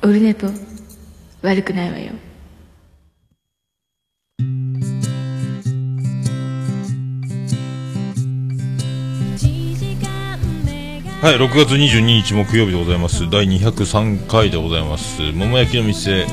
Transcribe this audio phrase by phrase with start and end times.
[0.00, 0.46] オルネポ
[1.42, 2.12] 悪くないわよ
[11.20, 13.28] はい、6月22日木曜日でございます。
[13.28, 15.20] 第203回でございます。
[15.32, 16.26] 桃焼きの店、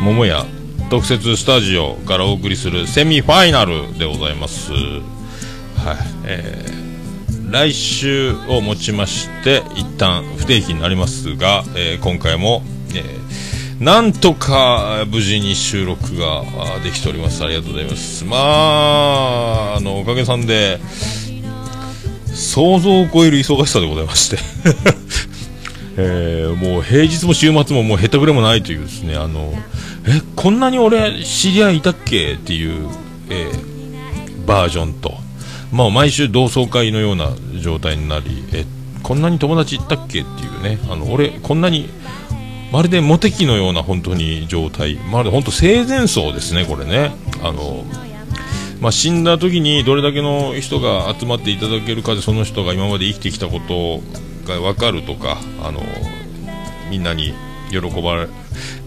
[0.00, 0.46] 桃屋
[0.88, 4.70] 特設スタジオからお送りするセミファイナルでございます。
[4.70, 4.82] はい、
[6.24, 12.62] えー、来週をもちまして、一旦不定期になりますが、えー今回も、
[13.80, 16.42] なんとか無事に収録が
[16.82, 17.44] できております。
[17.44, 18.24] ありがとうございます。
[18.24, 20.80] まあ、あの、おかげさんで、
[22.34, 24.38] 想像を超える忙しさでございまして、
[25.98, 29.54] えーもう平日も週末ももうへたくれもないというですねあの
[30.06, 32.88] えこんなに俺知り合いいたっけっていう、
[33.30, 33.76] えー
[34.46, 35.12] バージョンと、
[35.72, 37.30] まあ、毎週同窓会のような
[37.60, 38.64] 状態になりえ
[39.02, 41.88] こんなに友達いったっけっていうねあの俺こんなに
[42.76, 44.96] まるでモテ期のような本当に状態。
[44.96, 47.10] まるで本当生前葬ですねこれね。
[47.42, 47.84] あの
[48.82, 54.02] まあ、死んだ時にどれだけの人が集まっていただけるかでその人が今まで生きてきたこと
[54.46, 55.80] が分かるとかあの
[56.90, 57.32] みんなに
[57.70, 58.26] 喜ば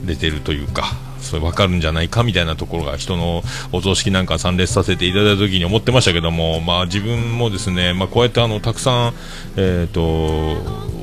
[0.06, 1.09] れてるというか。
[1.30, 9.14] それ分かるんじゃないかみたいなところが人のお葬式なんか参列させていただいた時に思ってましたけども、まあ、自分もですね、まあ、こうやってあのたくさん、
[9.56, 10.02] えー、と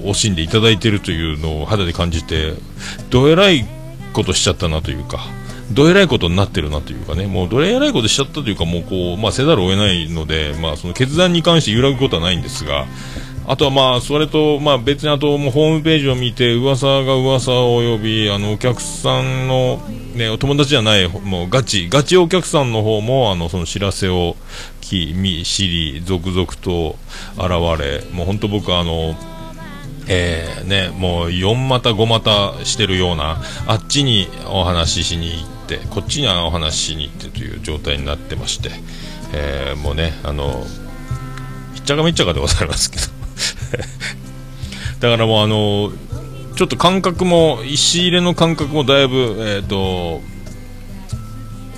[0.07, 2.55] 惜しんでいただいているというのを肌で感じて
[3.11, 3.67] どえらい
[4.13, 5.21] ことしちゃったなというか。
[5.73, 12.87] どえらいことになってるなというかね、もうどえらいことしちゃったというか、もうこう、まあ、せざるを得ないので、まあ、その決断に関して揺らぐことはないんですが、
[13.49, 19.81] あとはまあ、それと、まあ、別にあと、もうホームページを見て、噂が噂を呼び、あの、お客さんの、
[20.15, 24.35] ね、お友達じゃない、もう、ガチ、ガチお客さんの方も、あの、その知らせを
[24.81, 26.97] 聞、見、知り、続々と
[27.37, 29.15] 現れ、もう本当僕あの、
[30.09, 38.71] えーね、もう4股5股してるようなあっちにお話ししに行ってこっちにお話ししに行ってという状態になってまして、
[39.35, 40.65] えーもうねあの
[41.75, 43.16] ひっちゃかめっちゃかでございますけど。
[45.01, 45.93] だからもうあの
[46.57, 50.21] ちょっと感覚も石入れの感覚もだいぶえっ、と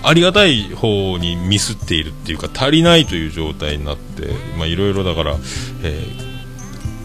[0.03, 5.37] ありがたい方にミスっているっていうか足りないという状態になってまあいろいろだから、
[5.83, 6.29] えー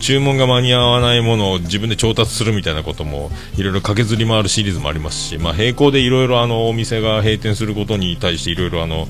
[0.04, 9.08] 注文が間に合わないものを自分で調達するみたいなこともいろいろ駆けずり回るシリーズもありますし、まあ、並行でいろいろあのお店が閉店することに対していろいろあの、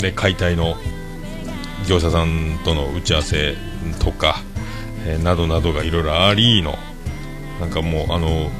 [0.00, 0.76] で解体の
[1.86, 3.56] 業者さんとの打ち合わせ
[3.98, 4.40] とか、
[5.06, 6.76] えーなどなどがいろいろありの。
[7.60, 8.50] なんかもうあの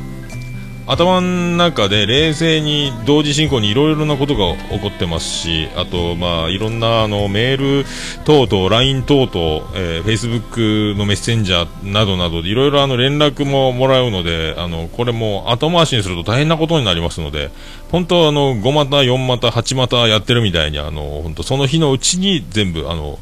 [0.88, 7.84] 頭の中で冷静に同時進行にいろいろなことが起こってますしあと、まあ、いろんなあのメール
[8.24, 17.50] 等々 LINE 等々、えー、Facebook のメッセンジャーなどなどでいろいろ連絡ももらうのであのこれも後回しにすると大変なことになりますので
[17.90, 23.18] 本当あの5股、4股、8股やってるみたいにあの本当その日のうちに全部あの、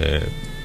[0.00, 0.55] えー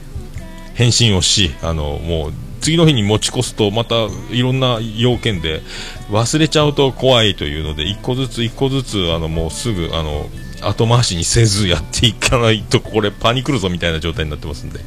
[0.82, 3.96] 返信をしあのもう次の日に持ち越すとまた
[4.32, 5.62] いろんな要件で
[6.10, 10.26] 忘れちゃうと怖いというので1個ずつ1個ずつあのもうすぐあの
[10.64, 14.80] 後回しにせずやっていかないとこれパニクるぞみたいな状態になってますんで、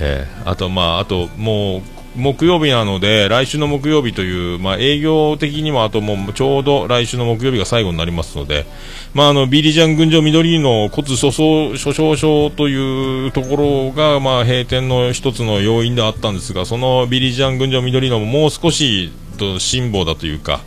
[0.00, 1.82] えーあとまああともう
[2.16, 8.66] 木曜日なので来週の木曜日という、まあ、営業的にもあともうちょうど来週の木曜日が最後になりますので、
[9.14, 19.12] まあ、あのビリジャン群青緑の骨粗鬆諸症症というところが、まあ、閉店の一つの要因であったんですがそのビリジャン群青緑のももう少し
[19.58, 20.60] 辛抱だというか、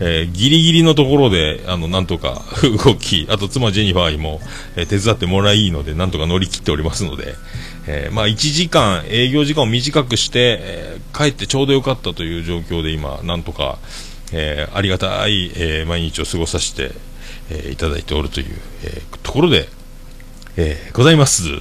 [0.00, 2.42] えーギリギリのところであのなんとか
[2.84, 4.40] 動きあと妻ジェニファーにも、
[4.76, 7.34] えー手伝ってもらいいのでなんとか乗り切っておりますので、
[7.86, 13.78] えーまあ、1時間営業時間を短くして、えー帰ってちょうどよかったという状況で今なんとか、
[14.32, 16.90] えーありがたい、えー毎日を過ごさせて、
[17.50, 18.46] えーいただいておるという、
[18.84, 19.66] えーところで、
[20.58, 21.48] えーございます。
[21.48, 21.60] はい。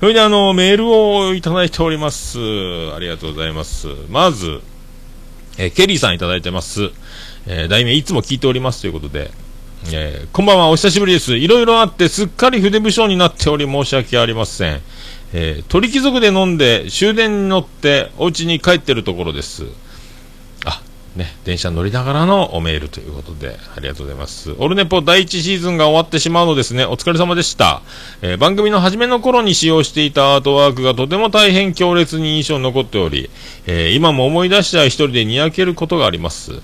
[0.00, 2.38] それであの、メールをいただいております。
[2.94, 3.88] ありがとうございます。
[4.08, 4.60] まず、
[5.58, 6.90] えーケリーさんいただいてます。
[7.46, 9.30] えー題名いつも聞いておりますということで、
[9.92, 11.36] えーこんばんは、お久しぶりです。
[11.36, 14.80] いろいろあって、すっかり筆不詳になっており申し訳ありません。
[15.32, 19.64] えー鳥貴族で飲んで、終電に乗って、お家に帰ってるところです。
[20.64, 20.80] あ、
[21.16, 24.54] ね、電車乗りながらのおメールということで、ありがとうございます。
[24.58, 26.86] オルネポ第1シーズンが終わってしまうのですね。
[26.86, 27.82] お疲れ様でした。
[28.22, 33.28] えー番組の初めの頃に使用していたアートワークがとても大変強烈に印象に残っており、
[33.66, 36.62] えー今も思い出したら一人でにやけることがあります。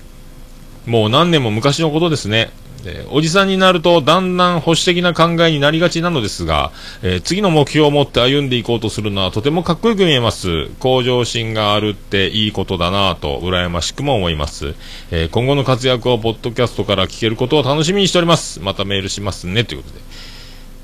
[0.85, 2.51] もう何年も昔のことですね。
[2.85, 6.71] えーおじさんになるとだんだん保守的な考えになりがちなのですが、
[7.03, 10.67] えー次の目標を持って歩んでいこうとするのはとてもかっこよく見えます。
[10.79, 14.73] 向上心があるっていいことだなぁと羨ましくも思います。
[15.11, 18.59] えー今後の活躍をポッドキャストから聞けることを楽しみにしております。
[18.61, 19.63] またメールしますね。
[19.63, 20.01] ということで。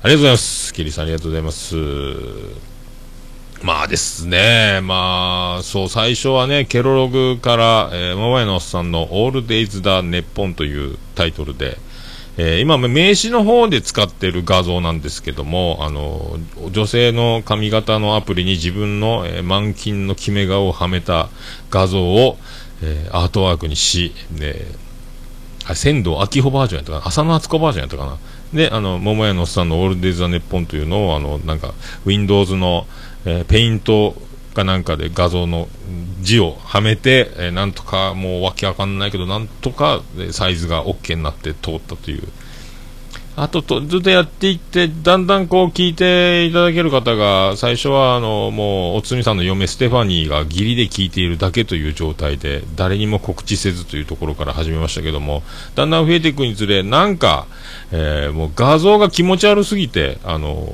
[0.02, 0.74] ありがとうございます。
[0.74, 2.67] ケリさんありがとうございます。
[3.62, 11.76] まあですね、まあ、そう、最初はね、ケロログから、えー、桃屋のおっさんのオールデイズ・だネッポンというタイトルで、
[12.36, 16.38] えー今、名刺の方で使ってる画像なんですけども、あの、
[16.70, 21.28] 女性の髪型のアプリに自分の、えー満金の決め顔をはめた
[21.70, 22.38] 画像を、
[22.80, 24.66] えーアートワークにし、で、
[25.66, 27.06] あ仙道明穂バージョンやったかな？
[27.08, 28.18] 浅野敦子バージョンやったかな？
[28.54, 31.74] であの桃屋のおっさんの「オールデイズ・ザ・ネッポン」というのをあのなんか
[32.06, 32.86] Windows の、
[33.24, 34.14] えーペイント
[34.54, 35.68] かなんかで画像の
[36.20, 42.22] 字をはめて、えーなんとかもうわけわかんないけどなんとかサイズが OK になって通ったという。
[43.40, 55.44] あととずっとやっていってだんだんこう聞いていただける方が最初はあのもうおつみさんの嫁ステファニーが義理で聞いているだけという状態で誰にも告知せずというところから始めましたけども
[55.76, 57.46] だんだん増えていくにつれなんか、
[57.92, 60.68] えーもう画像が気持ち悪すぎてあの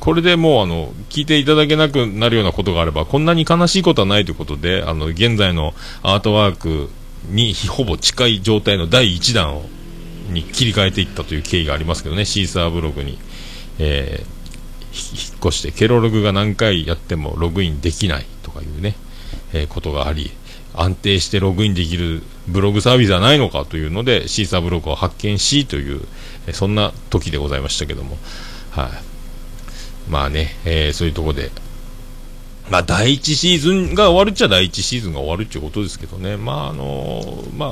[0.00, 6.90] これでもうあの聞いていただけなくなるようなことがあればこんなに悲しいことはないということであの現在のアートワーク
[7.28, 9.62] にほぼ近い状態の第1弾を
[10.30, 13.18] に切り替えていったという経緯がありますけどねシーサーブログに、
[13.78, 14.40] えー
[14.92, 18.96] 引っ越してケロログが何回やってもログインできないとかいうね、
[19.52, 20.32] えーことがあり
[20.74, 26.00] 安定してログインできるブログサービスはないのかというのでシーサーブログを発見しという、
[26.48, 28.18] えーそんな時でございましたけども。
[28.70, 28.88] はい、
[30.10, 31.50] まあね、えーそういうとこで。
[32.68, 37.68] まあ、第1シーズンが終わるっちゃ第1シーズンが終わるっていうことですけどね、まああのまあ、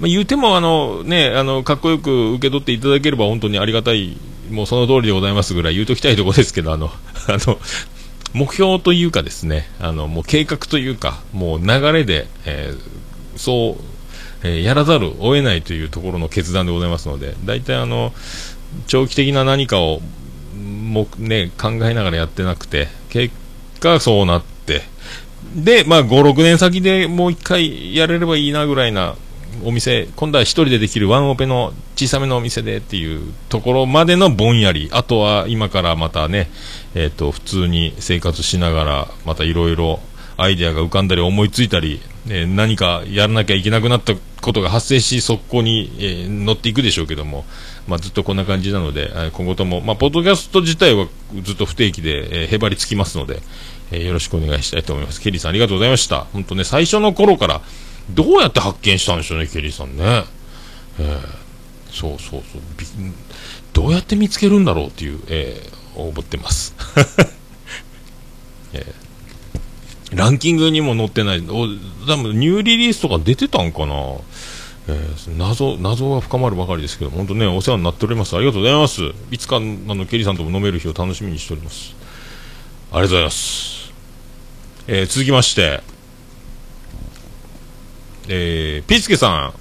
[0.00, 4.16] まあ、言うてもあの、ね、あのかっこよく受け取っていただければ本当にありがたい、
[4.50, 6.86] もうその通りでございますぐらい言うときたいところですけど、あの
[7.28, 7.58] あの
[8.32, 13.84] 目標というかですね、あのもう計画というか、もう流れで、えーそう、
[14.42, 18.14] えーやらざるを得ないというところの決断でございますので、大体あの
[18.86, 20.00] 長期的な何かを
[20.72, 23.34] も、ね、考えながらやってなくて、結
[23.80, 24.82] 果そうなって、
[25.54, 29.16] で、まあ、5、6年先でもう一回やれればいいなぐらいな
[29.64, 36.50] お店、今度は一人でできるワンオペの小さめのお店でっていうところまでのぼんやり、あとは今からまたね、
[36.94, 40.00] えっ、と、普通に生活しながら、またいろいろ
[40.36, 47.44] アイデアが浮かんだり思いついたり、えー何かやらなきゃいけなくなったことが発生し、速攻に、えー乗っていくでしょうけども、
[47.86, 51.08] まあ、ずっとこんな感じなので、今後とも、まあ、ポッドキャスト自体は
[51.42, 53.40] ずっと不定期で、えーへばりつきますので、
[53.90, 55.20] えーよろしくお願いしたいと思います。
[55.20, 56.24] ケリーさんありがとうございました。
[56.32, 57.60] 本当ね、最初の頃から、
[58.10, 60.24] どうやって発見したんでしょうね、ケリーさんね。
[60.98, 61.18] えー
[61.90, 62.62] そうそうそう。
[63.74, 66.74] どうやって見つけるんだろうっていう、えー思ってます。
[68.72, 69.02] えー
[70.16, 71.66] ランキングにも載ってない、お
[72.06, 73.94] 多分ニューリリースとか出てたんかな、
[74.88, 78.36] えー謎謎が深まるばかりですけど、本当ね、お世話になっております。
[78.36, 79.02] ありがとうございます。
[79.30, 81.94] いつかあのケリーさんとも飲める日を楽しみにしております。
[82.90, 83.92] ありがとうございます。
[84.88, 85.82] えー続きまして、
[88.28, 89.54] えー、ピースケさ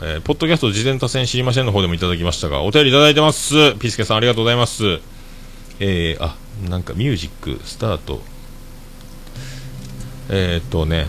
[0.00, 3.74] ん、えーポッドキャスト事前多戦知りませんの方でもいただきましたが、お便りいただいてます。
[3.74, 5.00] ピースケさんありがとうございます。
[5.78, 6.36] えー、あ、
[6.68, 8.20] なんかミュージックスタート。
[10.28, 11.06] えーっとね、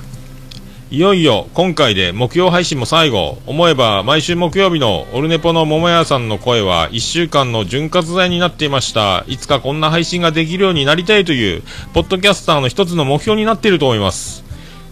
[0.94, 3.40] いよいよ今回で目標配信も最後。
[3.48, 9.26] 思えば毎週木曜日のオルネポの桃屋さんの声は1週間の潤滑剤になっていました。
[9.28, 11.64] いつかこんな配信ができるようになりたいという、
[11.96, 14.44] ポッドキャスターの一つの目標になっていると思います。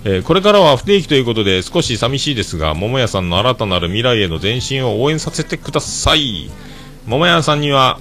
[0.04, 6.50] えーこれからは不定期ということで少し寂しいですが、桃屋さんの新たなる未来への前進を応援させてください。
[7.06, 8.00] 桃屋さんには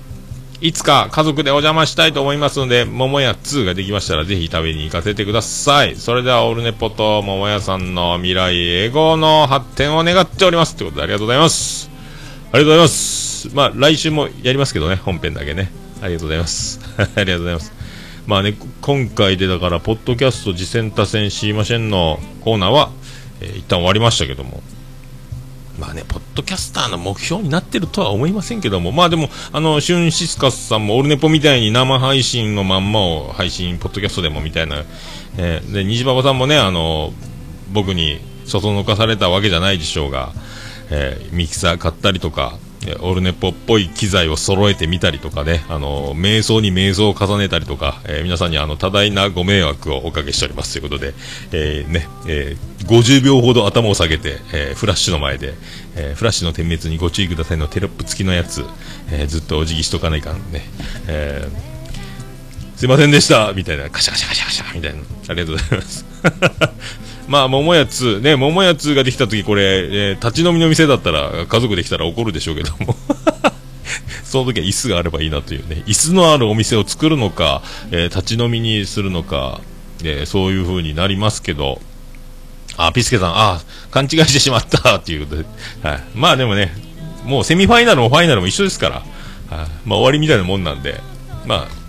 [0.63, 5.97] いつか家族でお邪魔したいと思いますので、桃屋2ができましたらぜひ食べに行かせてください。
[5.97, 10.77] それではオールネポと桃屋さんの未来英語の発展を願っております。
[10.77, 11.91] ということでありがとうございます。
[12.53, 13.55] ありがとうございます。
[13.55, 15.73] まあ来週もやりますけどね、本編だけね。
[16.03, 16.79] ありがとうございます。
[16.99, 17.73] ありがとうございます。
[18.27, 22.91] まあね、今回でだから、ポッドキャスト次戦多戦知りませんのコーナーは、
[23.41, 24.63] えー一旦終わりましたけども、
[25.81, 34.85] まあね、ポッドキャスターの目標になってるとは思いませんけども、まあでも、あの、シュンシスカスさんもオルネポみたいに生配信のまんまを配信、ポッドキャストでもみたいな、
[35.39, 37.15] えーで、虹パパさんもね、あの、
[37.73, 40.35] 僕にそそのかされたわけじゃないでしょうが、
[40.91, 42.59] えーミキサー買ったりとか、
[43.01, 51.15] オルネポっぽい機材を揃えてみたりとかね、あの、瞑想に瞑想を重ねたりとか、えー皆さんにあの、多大なご迷惑をおかけしておりますということで、
[51.53, 55.55] えーね、えー50秒ほど頭を下げて、えフラッシュの前で、
[55.97, 58.65] えフラッシュの点滅にご注意くださいのテロップ付きのやつ、
[59.13, 60.63] えずっとお辞儀しとかないかんね、
[61.07, 61.71] えー
[62.81, 65.01] すいませんでしたみたいな、カシャカシャカシャカシャみたいな。
[65.29, 66.07] ありがとうございます。
[67.31, 72.97] まあ、桃屋つ、ね、桃屋つができた時これ、えー立ち飲みの店だったら、家族できたら怒るでしょうけども。
[74.25, 75.85] その時は椅子があればいいなというね。
[75.87, 79.61] 椅子のあるお店を作るのか、えー立ち飲みにするのか、
[80.03, 81.81] えーそういう風になりますけど、
[82.77, 83.61] あ、ピスケさん、あ、
[83.93, 85.49] 勘違いしてしまったっていうことで、
[85.89, 86.03] はい。
[86.17, 86.75] まあでもね、
[87.25, 88.95] もうセミファイナルもファイナルも一緒ですから、
[89.57, 89.69] はい。
[89.85, 91.01] まあ終わりみたいなもんなんで、
[91.47, 91.81] まあ、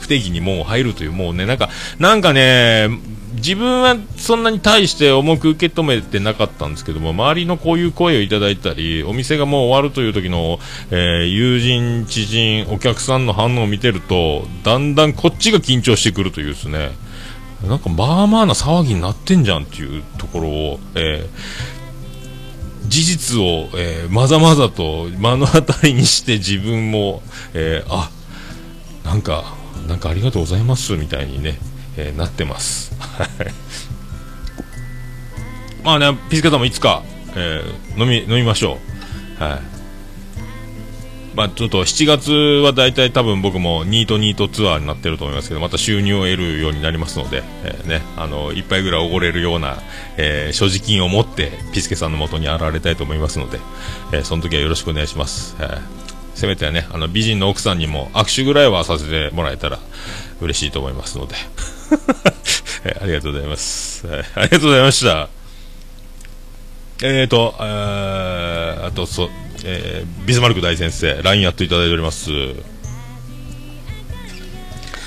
[0.00, 2.90] 不定期にもう入るという、もうね、なんか、なんかね、
[3.34, 10.58] 自分はそんなに対して重く受け止めてなかったんですけども、周りのこういう声をいただいたり、お店がもう終わるという時の、
[10.90, 16.92] えー友人、知人、お客さんの反応を見てると、だんだんこっちが緊張してくるというですね、
[17.66, 21.74] なんかまあまあな騒ぎになってんじゃんっていうところを、えー
[22.86, 27.22] 事実を、えーまざまざと目の当たりにして自分も、
[27.54, 28.10] えーあ
[29.04, 29.54] なんか、
[29.88, 31.58] なんかありがとうございますみたいにね、
[31.96, 32.92] えーなってます。
[32.98, 33.28] はい
[35.84, 37.02] まあね、ピスケさんもいつか、
[37.36, 38.78] えー飲み、飲みましょ
[39.38, 39.42] う。
[39.42, 39.60] はい。
[41.36, 49.76] まあちょっと7月は大体多分僕もニートニートツアーになってると思いますけど、また収入を得るようになりますので、えーね、あの、一杯ぐらいおごれるような、
[50.16, 53.58] えー所持金を持って、ピスケさんの元に現れたいと思いますので、
[54.12, 55.56] えーその時はよろしくお願いします。
[55.58, 55.78] えー
[56.34, 59.78] せめてはね、あの、美人の奥さんにも握手ぐらいはさせてもらえたら
[60.44, 61.34] 嬉しいと思いますので。
[62.84, 64.06] えーありがとうございます。
[64.06, 65.28] はいありがとうございました。
[67.02, 69.30] えーと、えーあと、そう、
[69.64, 72.30] えービスマルク大先生、LINE やっていただいております。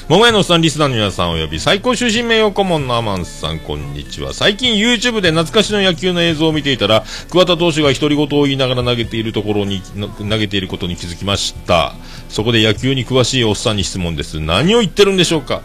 [0.09, 4.33] 桃屋のさんリスナーの皆さんおよび最高終身名誉顧問のアマンさんこんにちは。
[4.33, 9.81] 最近 YouTube で懐かしの野球の映像を見ていたら桑田投手が独り言を言いながら投げているところに
[10.17, 11.93] 投げていることに気づきました。
[12.29, 14.39] そこで野球に詳しいおっさんに質問です。
[14.39, 15.61] 何を言ってるんでしょうか？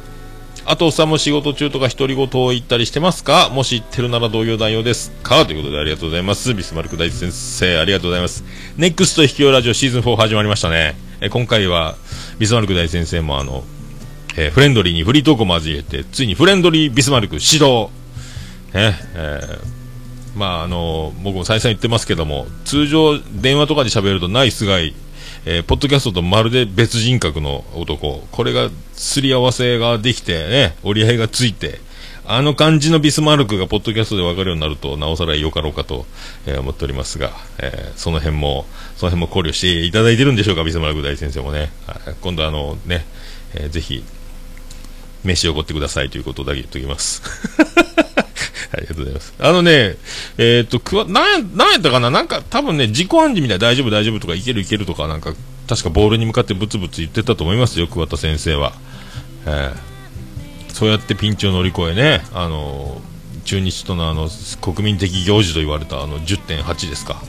[0.65, 3.49] あとおっさんも仕事中とか独り言を言ったりしてますか？
[3.51, 5.13] もし言ってるなら同様談用です。
[5.23, 5.47] か？
[5.47, 6.53] ということでありがとうございます。
[6.53, 8.43] ビスマルク大地先生ありがとうございます。
[8.77, 10.97] ネクスト引きよラジオシーズン4始まりましたね。
[11.21, 11.95] え今回は
[12.41, 13.63] ビスマルク大先生もあの
[14.37, 17.89] えーフレンドリーにフリートークを交えて、ついにフレンドリービスマルク指導。
[18.73, 19.83] ね、えー
[20.35, 24.95] まああの僕も再三言ってますけども、通常電話とかで喋るとナイスガイ、
[25.45, 28.27] えーポッドキャストとまるで別人格の男。
[28.31, 31.81] これがすり合わせができてね、折り合いがついて、
[32.25, 36.07] あの感じのビスマルクがポッドキャストで分かるようになると、なおさらよかろうかと、
[36.47, 38.65] えー思っておりますが、えーその辺も、
[38.97, 41.71] その辺も考慮していただいてるんでしょうか、ビスマルク大先生もね。
[42.23, 43.05] 今度あのね、
[43.55, 44.03] えーぜひ、
[45.25, 47.23] 飯をおごってくださいということだけ言っておきます。
[48.75, 49.35] ありがとうございます。
[49.38, 49.97] あのね、
[50.38, 52.11] えっ、と、くわ、なんや、なんやったかな？
[52.11, 55.35] なんか、多分ね、自己暗示みたいな大丈夫大丈夫とか、いけるいけるとか、なんか、
[55.69, 58.73] 確かボールに向かってブツブツ言ってたと思いますよ、桑田先生は。
[59.47, 59.93] えー
[60.73, 63.00] そうやってピンチを乗り越えね、あの
[63.45, 64.29] 中日とのあの
[64.61, 67.23] 国民的行事と言われたあの10.8ですか、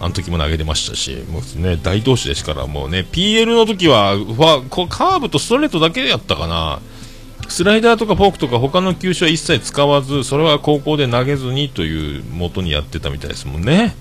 [0.00, 6.80] あの時も投げてましたし、もうね、大投手ですから、もうね、PL の時はファこうカーブとストレートだけやったかな、
[7.48, 13.96] スライダーとかフォークとか他の球種は一切使わず、それは高校で投げずにという元にやってたみたいですもんね。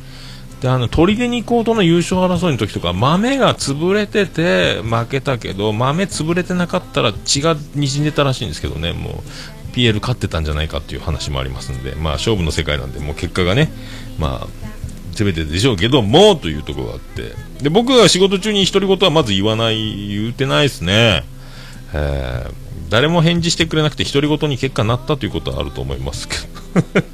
[0.62, 13.72] で、あの、砦に行こうとの優勝争いの時とか、豆が潰れてて負けたけど、豆潰れてなかったら血が滲んでたらしいんですけどね、もう、PL 勝ってたんじゃないかっていう話もありますんで、まあ、勝負の世界なんで、もう結果がね、
[14.18, 14.48] まあ、
[15.12, 17.34] 全てでしょうけども、というところがあって。
[17.62, 21.24] で、僕が仕事中に独り言はまず言わない、言うてないですね。
[21.94, 26.44] えー誰も返事してくれなくて独り言に結果なったということはあると思いますけど。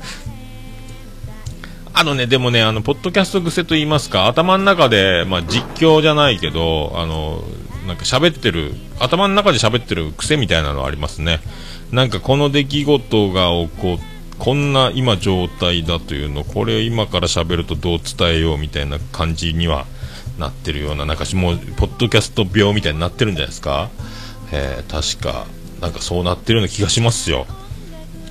[1.95, 7.43] あのね、でもね、あの、ポッドキャスト癖と言いますか、頭の中で、まあ、実況じゃないけど、あの、
[7.87, 11.39] なんか喋ってる、頭の中で喋ってる癖みたいなのありますね。
[11.91, 14.05] なんかこの出来事が起こっ
[14.39, 19.85] こんな今状態だというの、これ今から喋るとどう伝えようみたいな感じには
[20.39, 23.91] なってるような、なんかもう、ポッドキャスト病みたいになってるんじゃないですか。
[24.53, 25.47] えー確か、
[25.81, 27.47] なんかそうなってるような気がしますよ。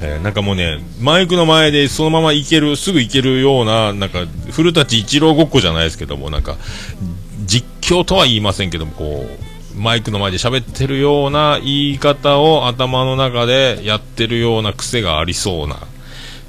[0.01, 4.21] えーなんかもうね、マイクの前でそのままいける、すぐいけるような、なんか、
[4.53, 6.57] 古舘一郎ごっこじゃないですけども、なんか、
[7.45, 15.79] 実況とは言いませんけども、こう、マイクの前で喋ってるような言い方を頭の中でやってるような癖がありそうな、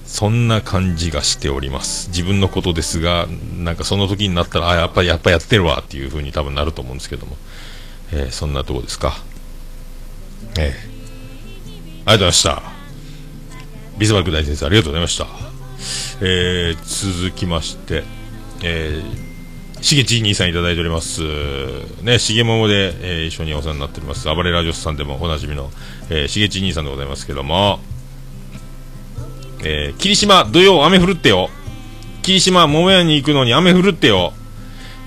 [0.06, 2.10] そんな感じがしております。
[2.10, 3.28] 自分のことですが
[3.58, 7.36] なんかその時になったらあやっぱりやっぱやってるわっていう風に多分なると思うんですけども、
[8.12, 9.16] えー、そんなとこですか。
[10.58, 12.62] ええ、ありがとうございました
[13.98, 15.28] ビスマルク大先生ありがとうございました
[16.22, 18.04] えー、続きまして
[18.66, 21.22] えー、しげち兄さんいただいております。
[22.02, 24.34] ね、しげももで、えー、一緒にお世話になっております。
[24.34, 25.70] 暴れラジオスさんでもおなじみの、
[26.10, 27.80] えー、しげち兄さんでございますけども、
[29.66, 31.50] えー、霧島土曜雨降るってよ。
[32.22, 34.32] 霧島桃屋に行くのに雨降るってよ。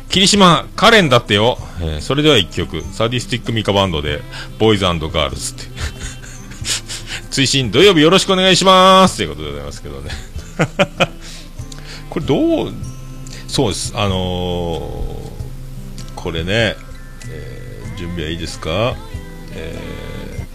[0.09, 1.59] 霧島カレンだってよ。
[1.81, 4.21] えー、それでは一曲、サディスティックミカバンドで、
[4.59, 5.65] ボーイズガールズって。
[7.31, 10.11] 追伸土曜日よろしくお願いしますということでございますけどね。
[12.09, 12.73] これどう、
[13.49, 16.77] そうですあのー、これね、
[17.29, 18.95] えー、準備はいいですか、
[19.53, 20.47] え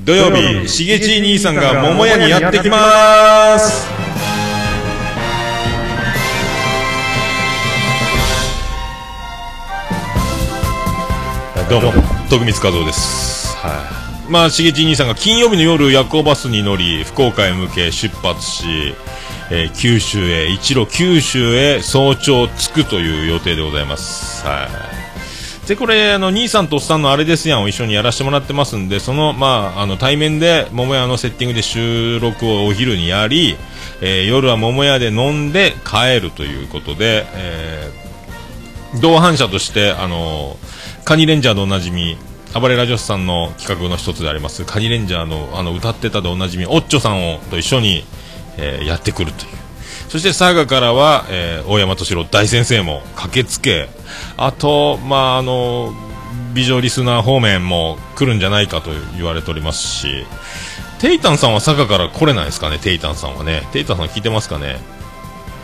[0.00, 4.39] ー、土曜日しげち兄さんが桃屋にやってきます
[11.70, 11.92] どうも
[12.28, 13.56] 徳光和夫です。
[13.58, 14.32] はい。
[14.32, 18.64] まあしげち兄さんが金曜日の夜夜行バスに乗り福岡へ向け出発し
[19.52, 24.44] えー、九州へ一路九州へ早朝着くという予定でございます。
[24.44, 24.66] は
[25.64, 25.68] い。
[25.68, 33.56] でこれあの兄さんとおっさんのあれですやんを一緒にやらせてもらってますんでそのまああの対面で桃屋のセッティングで収録をお昼にやり、
[34.00, 40.56] えー、夜は桃屋で飲んで帰るということで、えー、同伴者としてあの
[41.10, 42.16] カニレンジャーでおなじみ
[42.54, 48.04] 暴れラジオスさんの企画の一つでありますカニレンジャーのあの歌ってたでおなじみオッチョさんをと一緒に
[48.56, 49.50] えー、やってくるという。
[50.08, 53.88] そして佐賀からは、えー、大山敏郎大先生も駆けつけ
[54.36, 55.92] あと、まあ、あの
[56.54, 60.24] 美女リスナー方面も来るんじゃないかと言われておりますし
[61.00, 63.66] テイタンさんは佐賀から来れないですかねテイタンさんはね。
[63.72, 64.76] テイタンさん聞いてますかね、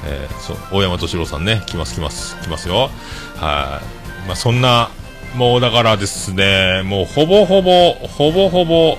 [0.07, 1.63] えー、そう大山敏郎さんね。
[1.67, 2.91] 来ます来ます来ますよ。
[3.37, 3.81] は
[4.25, 4.91] い、まあ、そんな
[5.35, 8.97] もうだからですねもうほぼほぼほぼほぼ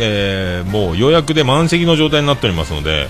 [0.00, 3.08] えー、もう予約で満席の状態になっておりますので、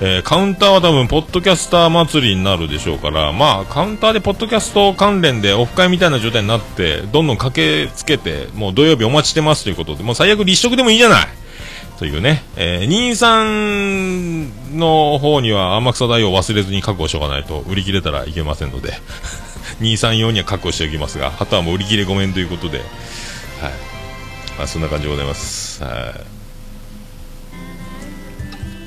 [0.00, 11.26] えー、カウンターは多分、ポッドキャスター祭りになるでしょうから、まあ、カウンターでポッドキャスト関連でオフ会みたいな状態になって、どんどん駆けつけて、もう土曜日お待ちしてますということで、もう最悪立食でもいいじゃない。
[11.98, 18.92] というね、えー、兄さんの方には天草大を忘れずに確保しておかないと、売り切れたらいけませんので、
[19.80, 22.86] 兄さん用には確保しておきますが、あとはもう売り切れごめんということで、はい。
[24.56, 25.82] まあ、そんな感じでございます。
[25.82, 26.10] は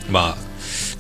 [0.10, 0.12] い。
[0.12, 0.52] まあ、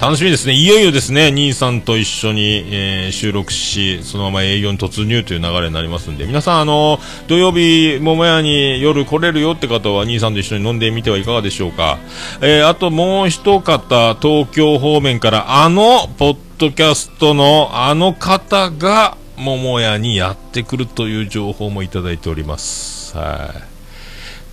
[0.01, 0.53] 楽しみですね。
[0.53, 11.99] いよいよですね、兄さんと一緒に、えー、収録し、そのまま営業に突入という流れになりますんで、皆さん、あの、土曜日、桃屋に夜来れるよって方は、兄さんと一緒に飲んでみてはいかがでしょうか。
[12.41, 23.17] えー、あともう一方、東京方面から、あの、ポッドキャストのあの方が、桃屋にやってくるという情報もいただいております。
[23.17, 23.71] はい。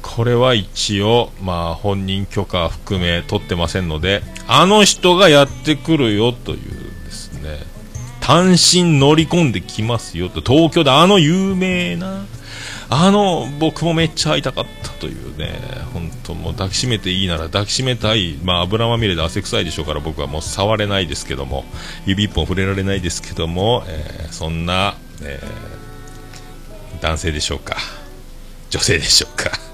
[0.01, 6.59] これは一応、まあ、本人許可含め取ってませんので、あの人がやってくるよという
[7.05, 7.61] ですね、
[8.29, 12.27] 単身乗り込んできますよと、東京であの有名な、
[12.91, 15.59] あの、僕もめっちゃ会いたかったというね、
[15.95, 21.65] 本当もう抱きしめていいなら抱きしめたい、まあ油まみれで汗臭いでしょうから僕はもう触れないですけども、
[22.05, 27.79] 指一本触れられないですけども、えー、そんな、えー、男性でしょうか、
[28.69, 29.68] 女性でしょうか。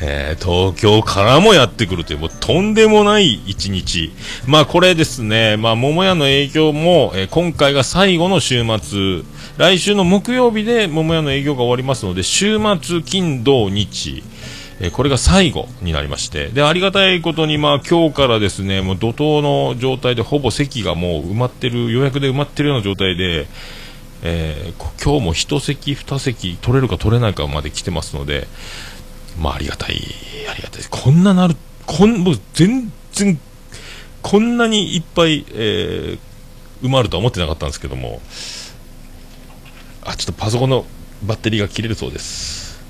[0.00, 4.12] えー、東京からもやってくるという、もうとんでもない一日。
[4.46, 9.22] まあこれですね、まあ桃屋の営業も、えー、今回が最後の週末、
[9.56, 14.22] 来週の木曜日で桃屋の営業が終わりますので、週末、金、土、日、
[14.80, 23.48] えー、これが最後になりまして、で、ありがたいことに、まあ今日からですね、もう怒涛の状態でほぼ席がもう埋まってる、予約で埋まってるような状態で、
[24.22, 28.46] えー、今日も1席、2席取れるか取れないかまで来てますので、
[29.38, 30.02] まあ、ありがたい、
[30.50, 33.38] ありがたいこんななる、こん、もう全然、
[34.22, 38.20] こんなにいっぱい、えー、埋まるとは思ってなかったんですけども、
[40.04, 40.86] あ、ちょっとパソコンの
[41.22, 42.80] バッテリーが切れるそうです。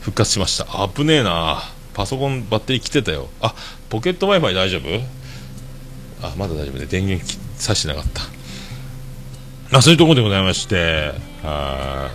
[0.00, 0.66] 復活しました。
[0.88, 1.62] 危ねえな
[1.94, 3.28] パソコンバッテリー切ってたよ。
[3.40, 3.54] あ、
[3.88, 4.82] ポケット Wi-Fi 大丈夫？
[6.26, 7.24] あ、まだ大丈夫で、電源
[7.56, 8.22] さしてなかった。
[9.78, 11.12] あ、そういうところでございまして、
[11.44, 12.10] あ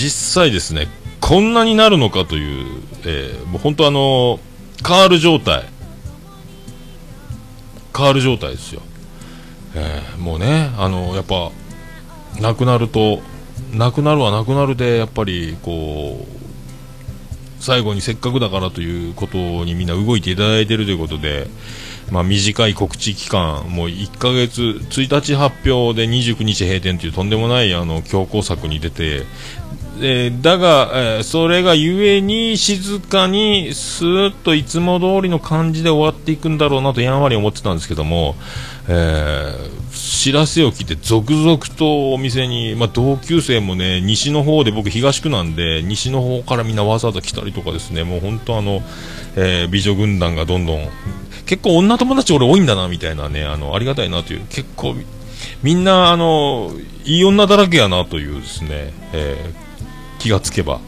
[0.00, 0.88] 実際ですね
[1.20, 4.40] こんなになるのかという、えー、もう本当あの
[4.82, 5.68] カール状態。
[7.92, 8.82] カール状態ですよ、
[9.74, 11.50] えー、もうねあのやっぱ
[12.40, 13.20] 亡くなると
[13.74, 16.40] 亡くなるは亡くなるでやっぱりこう
[17.60, 21.46] 最後にせっかくだからということにみんな動いていただいているということで、
[22.10, 29.24] まあ、短い告知期間、もう1ヶ月、1日発表で29日閉店というとんでもないあの強行策に出て、
[30.02, 38.34] えー、だが、えー、それがゆえに静かにスーッといつも通りの感じで終わっていくんだろうなとやんわり思ってたんですけども、
[38.88, 48.80] えー、知らせを聞いて続々とお店に、まあ、同級生もね西の方で僕東区なんで西の方からみんなわざわざ来たりとかですねもう本当あの、
[49.36, 50.88] え美女軍団がどんどん
[51.44, 54.94] 結構女友達俺多いんだなみたいなねあのありがたいなという結構
[55.62, 56.70] みんなあの
[57.04, 59.69] いい女だらけやなというですね、えー
[60.20, 60.80] 気がつけば、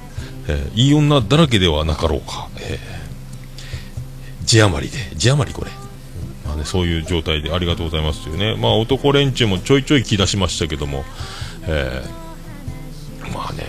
[0.47, 2.79] えー、いい女だらけではなかろうか、えー、
[4.45, 4.99] 字余りで。
[5.17, 5.71] 字余りこれ、
[6.47, 11.05] まあね、そういう状態でありがとうございますというね、まあ、男連中もちょいちょい気出しましたけども、
[11.67, 13.65] えー、まあね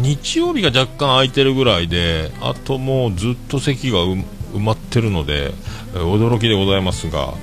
[0.00, 4.24] 日曜日が若干空いてるぐらいであともうずっと席が埋
[4.60, 5.52] まってるので、
[5.94, 7.34] 驚きでございますが、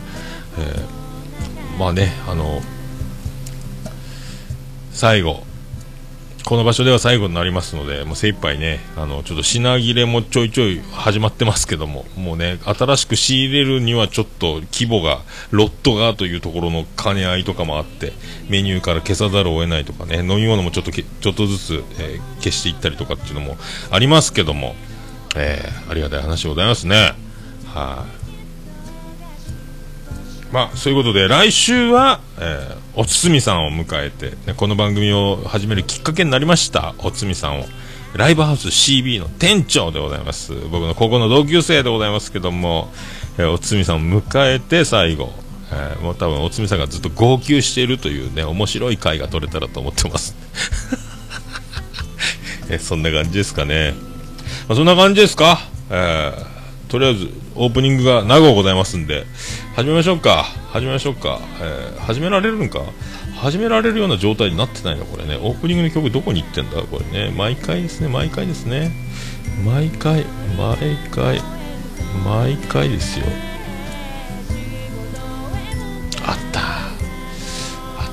[0.57, 2.61] えー、まあねあの
[4.91, 5.43] 最後
[6.49, 18.13] この場所では最後になりますので、もう精一杯ね、あの、ちょっと品切れもちょいちょい始まってますけども、もうね、新しく仕入れるにはちょっと規模が、ロットがというところの兼ね合いとかもあって、
[18.49, 23.55] メニューから消さざるを得ないとかね、飲み物もちょっとちょっとずつ、えー、消していったりとかっていうのも
[23.91, 24.75] ありますけども、
[25.35, 27.13] えー、ありがたい話でございますね。
[27.67, 28.07] は
[30.49, 37.65] い、まあ、そういうことで、来週は、えー、おつみさんを迎えて、ね、この番組を始めるきっかけになりました、おつみさんを。
[38.13, 40.51] ライブハウス CB の店長でございます。
[40.69, 42.91] 僕の高校の同級生でございますけども、
[43.37, 45.31] えー、おつみさんを迎えて最後、
[45.71, 50.35] えー、もう多分おつみさんがずっと号泣しているというね、面白い回が取れたらと思ってます。
[52.69, 53.93] えそんな感じですかね。
[54.67, 55.61] まあ、そんな感じですか？
[55.89, 59.25] えー、とりあえず、オープニングが長くございますんで、
[59.77, 60.58] 始めましょうか。
[60.71, 61.39] 始めましょうか。
[61.61, 62.81] えー、始められるのか？
[63.35, 65.05] 始められるような状態になってないの？
[65.05, 65.35] これね。
[65.35, 66.83] オープニングの曲どこに行ってんだ？
[66.83, 67.33] これね。
[67.35, 68.07] 毎回ですね。
[68.07, 68.91] 毎回ですね。
[69.65, 70.25] 毎回、
[70.57, 71.41] 毎回、
[72.23, 73.25] 毎回ですよ。
[76.23, 76.59] あった。
[76.59, 76.63] あ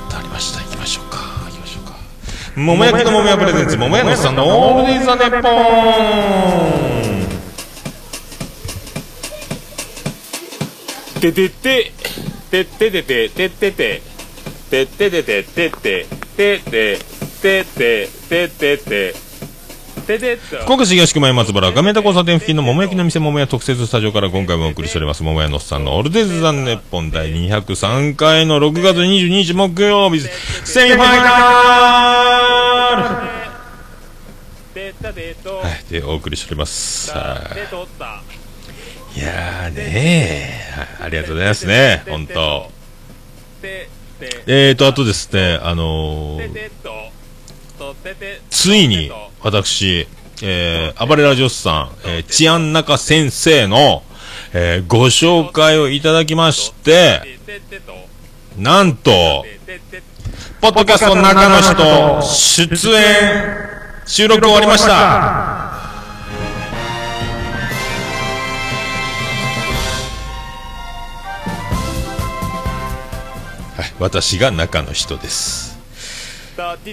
[0.08, 0.62] った、ありました。
[0.64, 1.18] 行きましょうか。
[1.50, 1.98] 行きましょうか。
[2.56, 5.50] 桃焼きの桃屋プレゼンツ、桃屋のさんのオールディーザネッポ
[11.18, 11.92] ンててて
[12.64, 14.16] てててててててて。
[14.70, 16.58] てててててて
[17.66, 19.14] てててて。
[20.62, 25.24] 福岡市東区前松原画面田交差点付近の桃焼きの店桃屋特設スタジオから今回もお送りしております。
[25.24, 30.20] 桃屋のおっさんのオルデズザンネッポン第203回の6月22日木曜日。
[30.20, 31.30] セミファイナ
[33.22, 33.36] ル!
[34.76, 37.12] はいでお送りしております
[39.16, 42.70] いやーねー、ありがとうございますね、本当。
[44.46, 46.70] えーと、あとですね、あのー、
[48.50, 49.10] ついに、
[49.42, 50.06] 私、
[50.42, 54.02] えー、暴れラジオスさん、えー、治安中先生の、
[54.52, 57.38] えー、ご紹介をいただきまして、
[58.58, 59.46] なんと、
[60.60, 63.66] ポッドキャストの中の人、出演、
[64.04, 65.85] 収録終わりました。
[73.98, 75.76] 私が中の人です。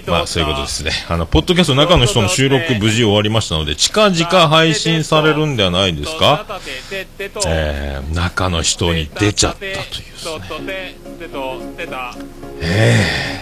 [0.06, 0.90] まあそういうことですね。
[1.08, 6.44] あのポッドキャスト中の人の収録無事終わりましたので近々配信されるんではないですか？
[7.46, 9.78] えー、中の人に出ちゃったというで
[10.18, 10.96] すね。
[12.60, 13.40] え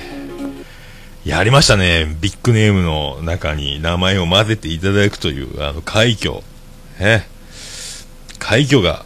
[1.24, 2.16] ー、やりましたね。
[2.20, 6.36] ビッグネームの中に名前を混ぜていただくというあの快挙。
[7.00, 7.26] え
[8.38, 9.04] 快挙が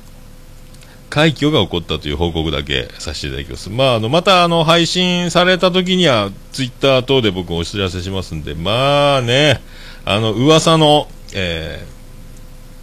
[1.17, 3.71] 快挙が起こったという報告だけさせていただきます。
[3.71, 9.63] まあ、あの、また、あの、配信された時には、ツイッター等で僕お知らせしますんで、まあね、
[10.05, 11.83] あの、噂の、え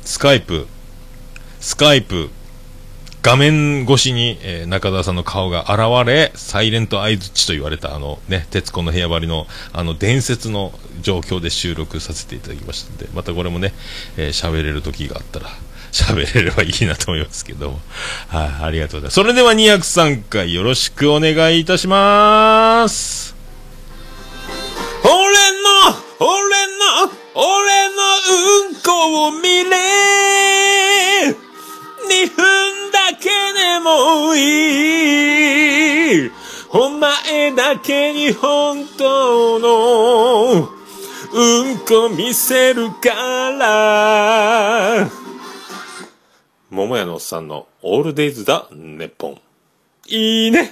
[0.03, 0.65] ー、スカイプ、
[1.59, 2.31] スカイプ、
[3.21, 13.75] 画面越しに、えー、中澤さんの顔が現れ、サイレント相づちと言われた、あのね、徹子の部屋張りの、あの、伝説の状況で収録させていただきましたんで、またこれもね、
[14.17, 15.49] えー、喋れる時があったら、
[15.93, 17.79] 喋れればいいなと思いますけども。
[18.27, 19.13] はい、あ、りがとうございます。
[19.15, 23.35] それでは203回よろしくお願いいたします。
[25.03, 25.19] 俺の、
[26.19, 26.29] 俺
[27.05, 29.69] の、俺のうんこを見れ
[31.29, 34.39] 2分だけでもい
[36.25, 36.31] い
[36.69, 40.69] お前だけに本当の
[41.33, 43.09] うんこ見せるか
[43.59, 45.22] ら
[46.73, 49.41] 桃屋のおっさんのオールデイズだ、ネッポン。
[50.07, 50.71] いいね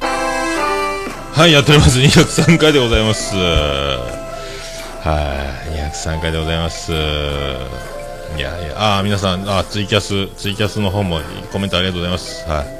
[0.00, 1.98] はい、やっております。
[1.98, 3.34] 203回でございます。
[3.34, 3.40] は
[5.66, 6.92] い、203回でございます。
[6.92, 6.94] い
[8.40, 11.18] やいや、あー皆さん、あーツイキャス、ツイキャスの方も
[11.50, 12.48] コメントありがとうございます。
[12.48, 12.78] はい。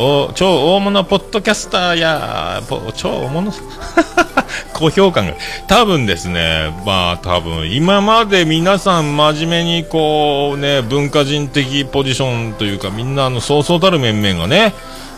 [0.00, 2.62] お、超大物ポッドキャスターや、
[2.94, 3.52] 超大物？
[4.72, 5.34] 高評価が。
[5.66, 14.72] 多分ですね、まあ多分、今まで皆さん真面目にこうね、文化人的ポジションというか、みんなあの、そうそうたる面々がね、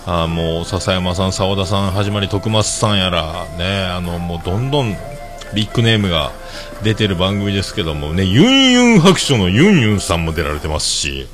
[0.06, 4.96] あもう笹山さん、澤田さん、始まり徳松さんやら、ね、あのもうどんどん
[5.52, 6.30] ビッグネームが
[6.82, 11.28] 出てる番組ですけどもね、ユンユン白書のユンユンさんも出られてますし、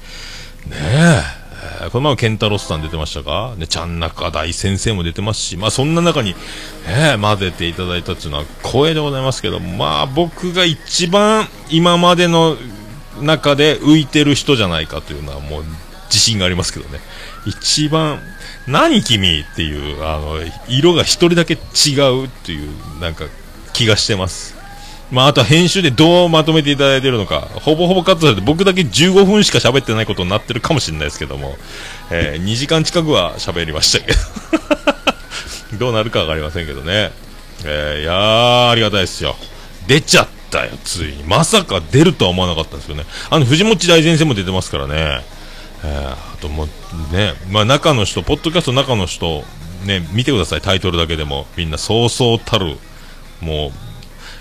[0.69, 0.77] ね
[1.43, 1.46] え。
[1.91, 3.55] この前はケンタロスさん出てましたか？
[3.57, 6.35] ね、ちゃん中大先生も出てますし、まあそんな中に、
[6.89, 12.57] えー混ぜていただいたっていうのは光栄でございますけど、まあ僕が一番今までの
[13.21, 15.65] 中で浮いてる人じゃないかというのはもう
[16.07, 17.01] 自信がありますけどね。
[17.47, 18.21] 一番、
[18.67, 23.27] 何君っていう、あの、色が一人だけ違うっていう、なんか
[23.73, 24.56] 気がしてます。
[25.11, 31.57] まあ、あとは編集でどうまとめていただいてるのか、ほぼほぼカットされて、僕だけ15分しか喋ってないことになってるかもしれないですけども、
[32.11, 37.13] えー 2時間近くは喋りましたけど、 どうなるかわかりませんけどね。
[37.65, 39.37] えーいやー、ありがたいですよ。
[39.87, 41.23] 出ちゃったよ、ついに。
[41.25, 43.05] まさか出るとは思わなかったんですよね。
[43.31, 45.25] あの、藤持大先生も出てますからね。
[45.85, 49.45] えーあともう、ね、まあ中の人、ポッドキャスト中の人、
[49.85, 51.47] ね、見てください、タイトルだけでも。
[51.57, 52.77] みんなそうそうたる、
[53.41, 53.73] もう、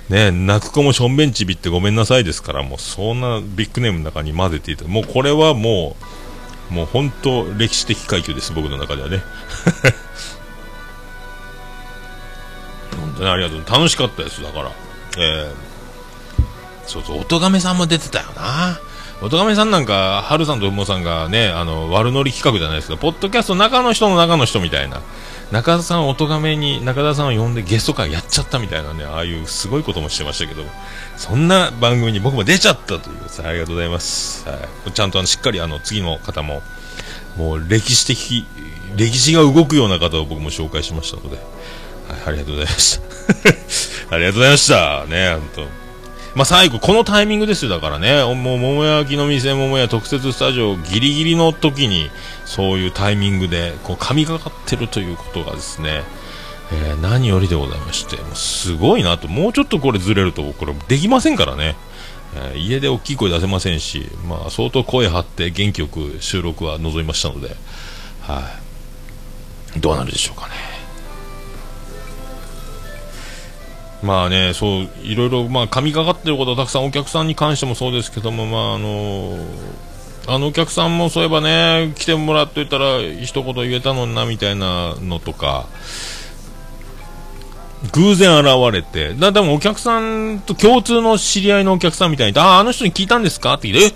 [0.09, 4.85] ね、泣く子もしょんべんちびってごめんなさいですから、もうそんなビッグネームの中に混ぜていた。
[4.85, 5.95] もうこれはも
[6.69, 9.23] う、もう本当歴史的快挙です、僕の中ではね。
[12.99, 13.63] 本当にありがとう。
[13.67, 14.71] 楽しかったです、だから。
[15.17, 15.53] えー、
[16.85, 18.79] そうそう、音亀さんも出てたよな。
[19.21, 25.01] 音亀さんなんか、春さんとふもさんがね、あの、悪乗り企画じゃないですけど、ポッドキャスト中の人の中の人みたいな。
[25.51, 30.63] 中田さん、音亀に中田さんを呼んでゲスト会やっちゃったみたいなね、ああいうすごいこともしてましたけど、
[31.17, 34.47] そんな番組に僕も出ちゃったというさ、ありがとうございます。
[34.49, 36.63] はい、ちゃんとあの、しっかりあの、次の方も、
[37.37, 38.45] もう歴史的、
[38.95, 41.37] 歴史が動くような方を僕も紹介しましたので、
[42.09, 42.99] はい、ありがとうございまし
[44.09, 44.15] た。
[44.15, 45.05] ありがとうございました。
[45.05, 45.85] ね、本当。
[46.35, 52.11] まあ、最後、このタイミングですよ、だからね、もう、桃焼きの店、桃屋特設スタジオ、ギリギリの時に、
[52.45, 56.03] そういうタイミングで、こう、神がかってるということがですね、
[56.71, 61.75] えー何よりでございまして、もうすごいなと、もうちょっとこれずれると、これできませんからね。
[62.35, 67.55] えー家で大きい声出せませんし、まあ、相当声張って元気よく収録は望みましたので、
[68.21, 68.41] は
[69.77, 70.53] い、どうなるでしょうかね。
[74.03, 79.37] まあね、そう、いろいろ、まあ、神がかってることはたくさんお客さんに関してもそうですけども、まあ、あの
[80.27, 85.67] あのお客さんもそういえばね、来てもらっといたら一言言えたのにな、みたいなのとか、
[87.93, 93.53] 偶然現れて、だ、でもお客さんと共通の知り合いのお客さんみたいに、ああ、あの人に聞いたんですか？
[93.53, 93.95] って聞いて、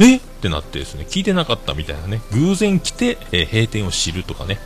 [0.00, 0.04] え？
[0.04, 0.16] え？
[0.16, 4.58] ってなってですね、聞いてなかったみたいなね、偶然来て、えー閉店を知るとかね、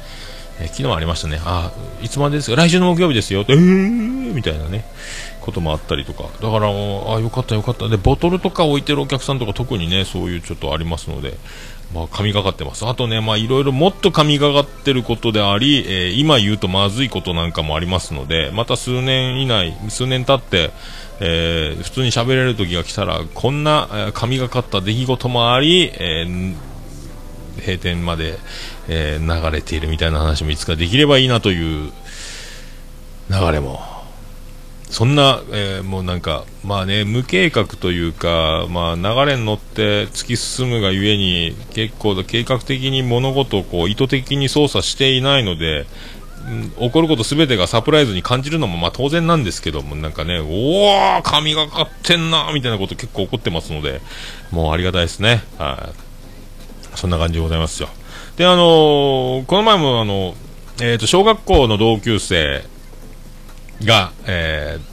[0.58, 4.34] えー昨日ありましたね、あいつまでですか、来週の木曜日ですよ、えー？
[4.34, 4.84] みたいなね、
[5.42, 6.72] こともあったりとか、だから、あ
[7.20, 11.36] よかったよかった、で、ボトルとか置いてるお客さんとか特にね、そういうちょっとありますので、
[11.94, 12.86] まあ、神がかってます。
[12.86, 20.70] あとね、まあ、いろいろもっと神がかってることであり、えー今言うとまずいことなんかもありますので、また数年以内、数年経って、
[21.20, 26.54] えー普通に喋れる時が来たら、こんな、え神がかった出来事もあり、えー
[27.58, 28.38] 閉店まで、
[28.88, 31.92] え流れているみたいな話もいつかできればいいなという
[33.30, 33.80] 流れも
[34.92, 45.86] そんな、えーもうなんか、まあね、無計画というか、まあ流れに乗って突き進むがゆえに、結構計画的に物事をこう意図的に操作していないので、
[46.78, 54.02] 起こることすべてがサプライズに感じるのもまあ当然なんですけども、なんかね、おー、神がかってんなみたいなこと結構起こってますので、
[54.50, 55.42] もうありがたいですね。
[55.56, 55.90] は
[56.94, 56.98] い。
[56.98, 57.88] そんな感じでございますよ。
[58.36, 60.34] で、あのーこの前もあの、
[60.82, 62.62] えっ、と、小学校の同級生
[63.86, 64.92] が、えー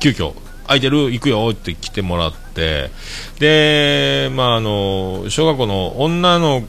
[0.00, 0.34] 急遽
[0.66, 2.90] 空いてる行くよって来てもらって、
[3.38, 6.62] で、まあ、あの、小学校の女の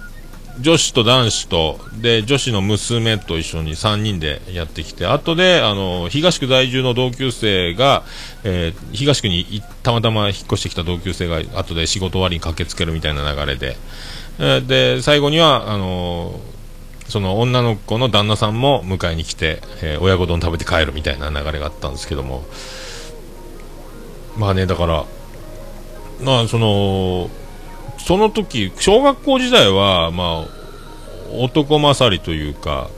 [0.62, 8.04] 女子と男子と、で、女子の娘と一緒に3人でやってきて、後で、あの、東区在住の同級生が、
[8.44, 13.76] えー東区にたまたま引っ越してきた同級生が、後で仕事終わりに駆けつけるみたいな流れで、
[14.40, 16.40] えーで、最後には、あの
[17.10, 22.44] その女の子の旦那さんも迎えに来て、えー親子丼食べて帰るみたいな流れがあったんですけども。
[24.38, 25.06] まあねだから
[26.22, 27.30] まあその
[27.98, 30.48] その時小学校時代はまあ
[31.34, 32.90] 男勝りというか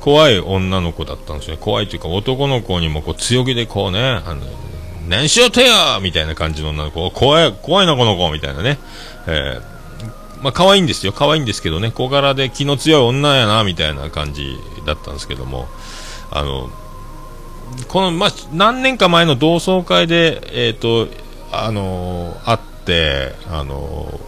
[0.00, 1.56] 怖い女の子だったんですね。
[1.58, 4.42] 怖いというか男の子にもこう強気でこうねあの
[5.08, 8.78] 何しようとやみたいな感じの女の子怖い怖いなこの子みたいなね、
[9.26, 9.73] えー
[10.44, 11.14] まあ可愛いんですよ。
[11.14, 11.90] 可愛いんですけどね。
[11.90, 15.68] 小柄で気の強い女やなみたいな感じだったんですけども。
[16.30, 16.70] あの
[17.88, 21.08] この、まあ、何年か前の同窓会で、えっ、と、
[21.50, 24.20] あの会って、あの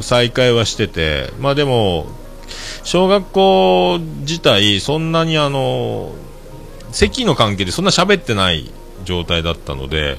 [0.00, 2.06] 再会はしてて、まあでも、
[2.84, 6.12] 小学校自体、そんなにあの
[6.92, 8.70] 席の関係でそんな喋ってない
[9.04, 10.18] 状態だったので、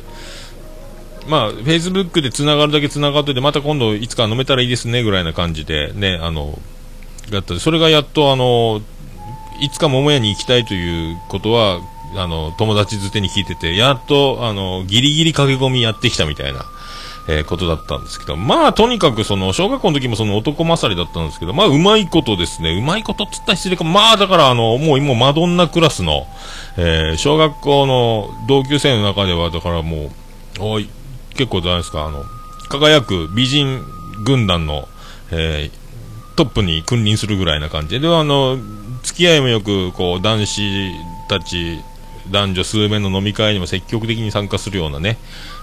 [1.29, 6.57] まあ、フェイスブックで繋がるだけ繋がってて、また今度いつか飲めたらいいですね、ぐらいな感じで、ね、あの、
[7.31, 7.59] やった。
[7.59, 8.81] それがやっとあの、
[9.61, 11.81] いつか桃屋に行きたいということは、
[12.15, 16.65] あの、友達づてに聞いてて、やっと、あの、ギリギリ駆け込みやってきたみたいな、
[17.27, 26.25] えーことだったんですけど、まあ、とにかくその、小学校の時もその男勝りだったんですけど、まあ、うまいことですね、うまいことっつったら失礼か、まあ、だからあの、もう今マドンナクラスの、
[26.77, 30.09] えー小学校の同級生の中では、だからもう、
[30.59, 30.89] おい、
[31.39, 32.25] 結構じゃないですか、あの、
[32.67, 33.81] 輝く美人
[34.25, 34.89] 軍団の、
[35.31, 35.79] えー
[36.35, 37.99] トップに君臨するぐらいな感じ。
[37.99, 38.57] で、あの、
[39.03, 40.61] 付き合いもよく、こう、男子
[41.27, 41.81] たち、
[42.31, 45.17] 男女数名の飲み会にも積極的に参加するようなね、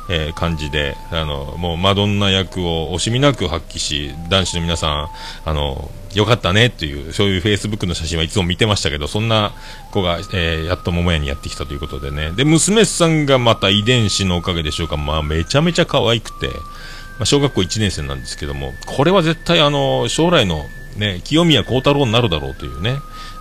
[0.08, 5.08] えー感じで、あの、もうマドンナ役を惜しみなく発揮し、男子の皆さん、
[5.44, 9.52] あの、よかったねっていう、そういうフェイスブックの写真はいつも見てましたけど、そんな
[9.92, 12.32] 子が、えーやっと桃屋にやってきたということでね。
[12.32, 20.64] で、娘さんがまた遺伝子のおかげでしょうか、まあ、めちゃめちゃ可愛くて、まあ、小学校1年生なんですけども、これは絶対あの、将来の
[20.96, 22.96] ね、清宮幸太郎になるだろうというね、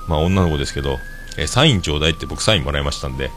[0.07, 0.99] まあ女の子ですけど、
[1.37, 3.29] えサインちょうだいって僕サインもらいましたんで、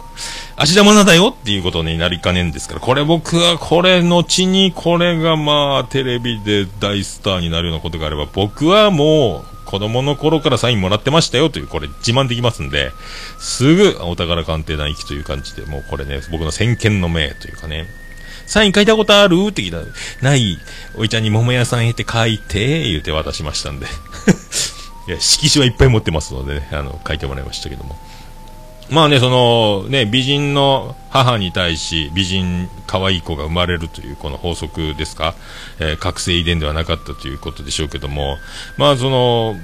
[0.56, 12.92] 芦田愛菜だよっていうことになりかねんですから、これ僕はこれ後にこれがまあテレビで大スターになるようなことがあれば、僕はもう子供の頃からサインもらってましたよという、これ自慢できますんで、
[13.38, 17.86] すぐお宝鑑定団行きという感じで、もうこれね、僕の先見の明というかね、
[18.46, 19.36] サイン書いたことある？
[19.50, 19.76] って聞いた、
[20.24, 20.56] ない、
[20.96, 23.86] おいちゃんに桃屋さんへって書いて、言うて渡しましたんで。
[25.08, 27.96] いや、色紙はいっぱい持ってますのでね、あの、書いてもらいましたけども。
[28.90, 35.34] まあね、その、ね、美人の母に対し、美人、可愛い子が生まれるという、この法則ですか、
[35.80, 38.36] えー覚醒遺伝ではなかったということでしょうけども、
[38.76, 39.56] まあその、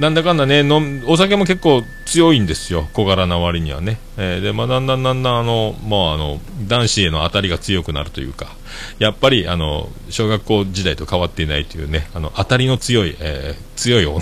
[0.00, 3.98] なんだかんだね、飲んお酒も結構強いんですよ、小柄な割にはね。
[4.16, 8.55] えーで、まあ、だんだんだんだん、あの、まあ、あの、男子への当たりが強くなるというか、
[8.98, 14.20] やっぱり、あの、小学校時代と変わっていないというね、あの、当たりの強い、えー強い女。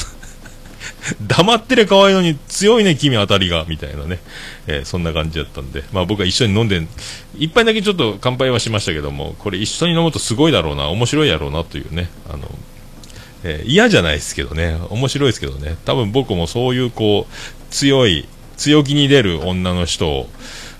[1.26, 4.18] 黙ってりゃ可愛いのに強いね、君当たりが、みたいなね、
[4.66, 6.86] えーそんな感じだったんで、まあ僕は一緒に飲んで、
[7.38, 12.50] 一杯だけちょっと乾杯はしましたけども、これ一緒に飲むとすごいだろうな、面白いやろうなというね、あの、
[13.44, 17.32] えー嫌じゃないですけどね、面白いですけどね、多分僕もそういうこう、
[17.70, 20.28] 強い、強気に出る女の人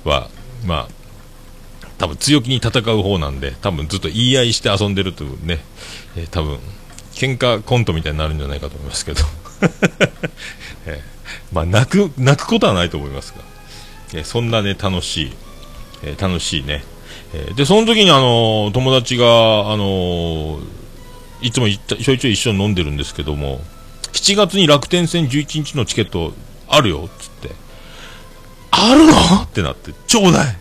[0.04, 0.28] は、
[0.64, 1.03] まあ、
[1.98, 5.60] 多分強気に戦う方なんで、多分ずっと言い合いして遊んでるというね、
[6.16, 6.58] えー多分
[7.14, 9.20] 喧嘩コントみたいになるんじゃないかと思いますけど、
[10.86, 13.38] えーまあ泣く、泣くことはないと思いますが、
[14.14, 15.32] えーそんなね、楽しい、
[16.02, 16.84] え楽しいね。
[17.32, 20.58] えで、その時にあの友達が、あの
[21.40, 23.60] いつもいちょいちょい一緒に飲んでるんですけども、
[24.12, 26.32] 7月に楽天戦11日のチケット
[26.68, 27.50] あるよ、っつって。
[28.70, 29.12] あるの？
[29.42, 30.58] ってなって、ちょうだい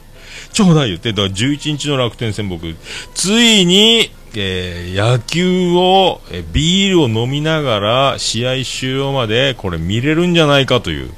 [0.53, 2.75] ちょうだい言って、だから11日の楽天戦僕、
[3.13, 11.11] ついに、えー野球を、えービールを飲みながら、試合終了まで、これ見れるんじゃないかという。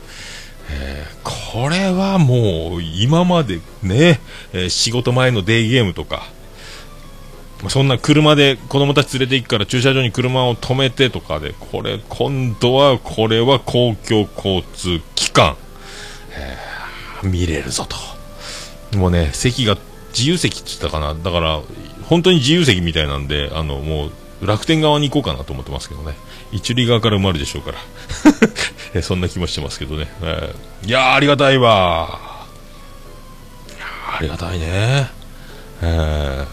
[0.71, 1.15] えー
[1.51, 4.19] これはもう、今までね、
[4.53, 6.27] え仕事前のデイゲームとか、
[7.69, 15.55] そんな車で子供たち連れて行くから駐車場に車を止めてとかで、これ、今度は、これは公共交通機関、
[16.31, 16.57] え
[17.23, 18.14] 見れるぞと。
[18.93, 19.77] もうね、席が
[20.15, 21.13] 自由席って言ったかな。
[21.13, 21.61] だから、
[22.03, 24.07] 本当に自由席みたいなんで、あの、も
[24.41, 26.15] う、楽天側に行こうかなと思ってますけどね。
[26.51, 27.71] 一塁側から埋まるでしょうか
[28.93, 29.01] ら。
[29.01, 30.07] そんな気もしてますけどね。
[30.21, 32.19] えーいや、ありがたいわ。
[34.07, 35.09] ありがたいね。
[35.81, 36.45] えー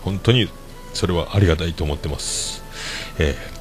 [0.00, 0.48] 本当に、
[0.94, 2.62] それはありがたいと思ってます。
[3.18, 3.59] えー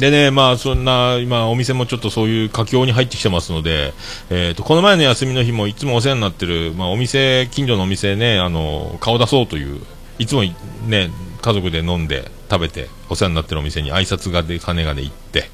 [0.00, 3.92] でね、まあ、そんな、今、お店もちょっとそういう佳境に入ってきてますので、
[4.30, 9.80] えっ、と、この前の休みの日もいつもお世話になってる、まあ、お店、近所のお店ね、あの、顔出そうという、
[10.18, 10.42] いつも
[10.86, 15.50] ね、家族で飲んで、食べて、お世話になってるお店に挨拶がで、金がで行って、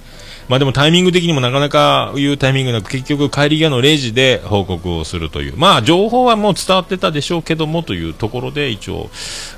[0.49, 5.57] まあでもタイミング的にもなかなか言うタイミングなく、結局帰り際の0時で報告をするという。
[5.57, 9.11] まあ情報はもう伝わってたでしょうけどもというところで一応、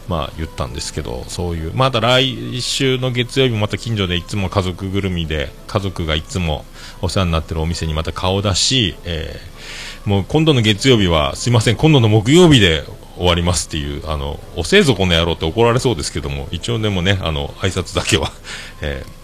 [0.09, 1.73] まあ言ったんですけど、そういう。
[1.75, 6.65] また来週の月曜日また近所でいつも家族ぐるみで、家族がいつも
[7.03, 12.85] お世話になってるお店にまた顔出し、えー、もう今度の月曜日はすいません、今度の木曜日で
[13.17, 18.31] 終わりますっていう、あの、おせえぞこの野郎って怒られそうですけども、一応でもね、あの、挨拶だけは、
[18.83, 19.16] えー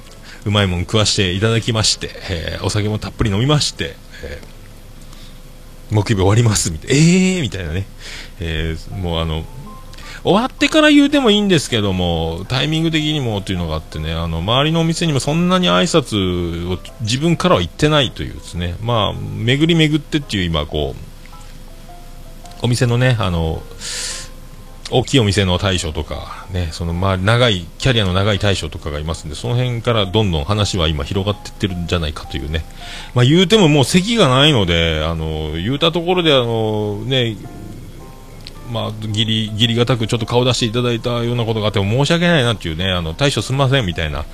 [0.45, 7.87] うまいもん食わしていただきまして、えー、お酒もたっぷり飲みまして、えー、木曜日終わりますみたいな、えーみたいなね、
[8.41, 9.45] えー、もうあの、
[10.25, 23.63] 終わってから言うてもいいんですけども、タイミング的にもというのがあってね、あの、周りのお店にもそんなに挨拶を自分からは言ってないというですね、まあ、巡り巡ってっていう今こう、お店のね、あの、
[24.93, 32.65] 大きいお店の大将とか、ね、そのまあ長い、キャリアの長い大将とかがいますんで、その辺からどんどん話は今広がっていってるんじゃないかというね。
[33.15, 37.37] まあ言うてももう席がないので、あの、言うたところであの、ね、
[38.73, 44.25] まあ、ギリ、ギリがたくちょっと顔出していただいたようなことがあっても申し訳ないなっていうね、あの、大将すみませんみたいな、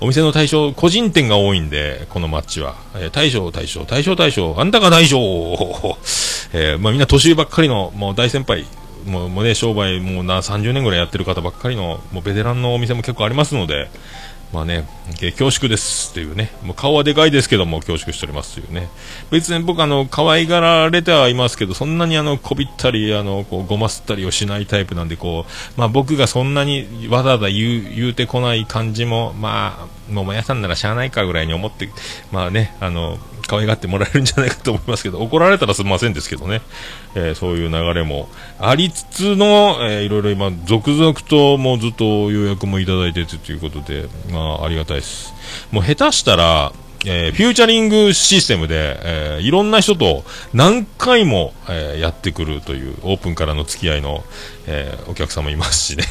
[0.00, 2.74] お店の大将、個人店が多いんで、このマッチは。
[2.96, 5.18] えー、大将、大将、大将、大将、あんたが大将
[6.52, 8.64] えー、まあみんな年上ばっかりの、もう大先輩、
[9.06, 13.88] もうね、商売もうな30年ぐらいやってる方ばっかりの、もうベテランのお店も結構ありますので、
[14.54, 14.86] まあね、
[15.20, 18.88] 恐縮ですっていうね、もう顔はでかいですけども恐縮しておりますというね。
[19.30, 31.88] 別に僕あの、可愛がられてはいますけど、そんなにあの、こびったり、あの、こう、ごますったりをしないタイプなんで、こう、まあ僕がそんなにわざわざ言う、言うてこない感じも、まあ、もう屋さんならしゃあないかぐらいに思って、
[32.30, 36.60] まあね、あの、可愛がってもらえるんじゃないかと思いますけど、怒られたらすみませんですけどね、
[37.14, 38.28] えー、そういう流れも
[38.58, 45.34] ありつつの、えー、いろいろ今、続々ともうずっと予約もいただいててということで、まあ、ありがたいです。
[45.70, 46.72] もう下手したら、
[47.06, 50.24] えー、フューチャリングシステムで、えー、いろんな人と
[50.54, 54.24] 何回も、えー、やってくるというオープンからの付き合いの、
[54.66, 56.04] えお客様いますしね。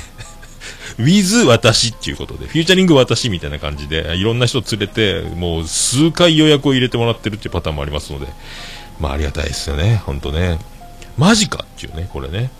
[0.97, 8.27] With 私っていうことで、フューチャリング私みたいな感じで、いろんな人連れて、もう数回予約を入れてもらってるっていうパターンもありますので、
[8.99, 10.59] まあありがたいですよね、本当ね。
[11.17, 12.51] マジかっていうね、これね。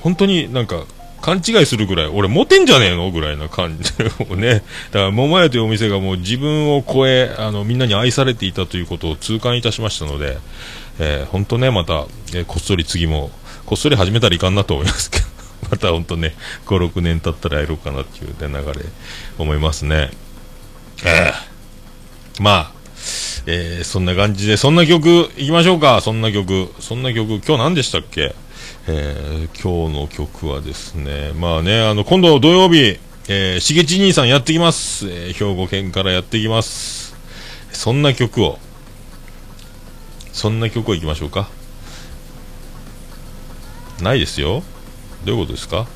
[0.00, 0.84] 本当になんか、
[1.20, 3.92] 勘違いするぐらい、俺モテんじゃねえのぐらいな感じ
[4.30, 4.62] をね。
[4.92, 10.38] だから、桃屋というお店がもう自分を超え、あの、みんなに愛されていたということを痛感いたしましたので、
[11.00, 13.30] えー、本当ね、また、えー、こっそり次も、
[13.66, 15.26] こっそり始めたらいかんなと思いますけど。
[15.70, 16.34] また本当ね、
[16.66, 18.86] 5、6年経ったらやろうかなっていう、ね、流れ、
[19.38, 20.10] 思いますね。
[21.04, 22.72] えー、まあ、
[23.46, 26.72] えー、そんな感じで、そんな曲、いきましょうか、そんな曲。
[26.80, 28.34] そんな曲、今日何でしたっけ？
[28.86, 32.98] えー、今日の曲はですね、まあね、あの、今度土曜日、
[33.28, 35.08] えー、しげち兄さんやってきます。
[35.08, 37.14] えー、兵庫県からやってきます。
[37.72, 38.58] そんな曲を、
[40.32, 41.48] そんな曲をいきましょうか。
[44.00, 44.62] ないですよ。
[45.24, 45.86] どういうことですか？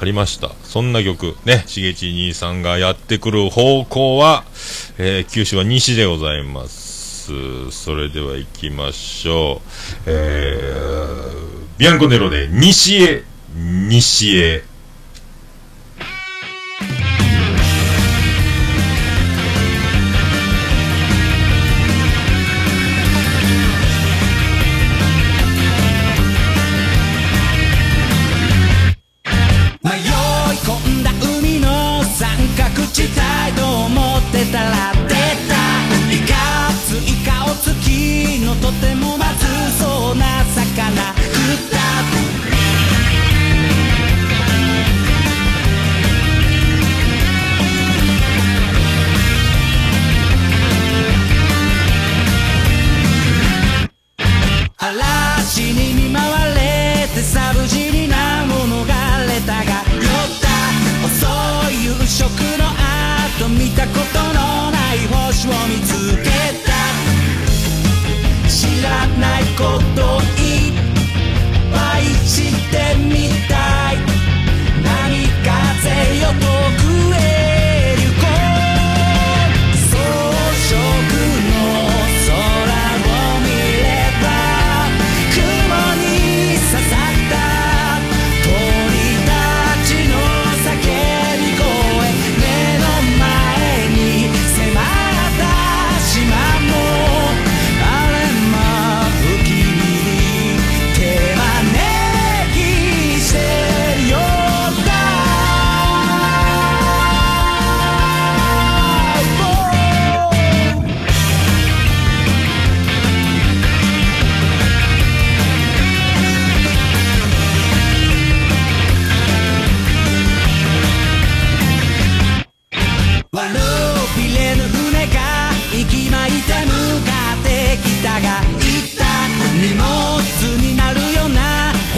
[0.00, 0.52] ありました。
[0.64, 4.44] そんな曲、ね、しげち兄さんがやってくる方向は、
[4.96, 7.70] えー、九州は西でございます。
[7.70, 9.68] それでは行きましょう。
[10.06, 14.69] えー、ビアンコネロで西へ、西へ。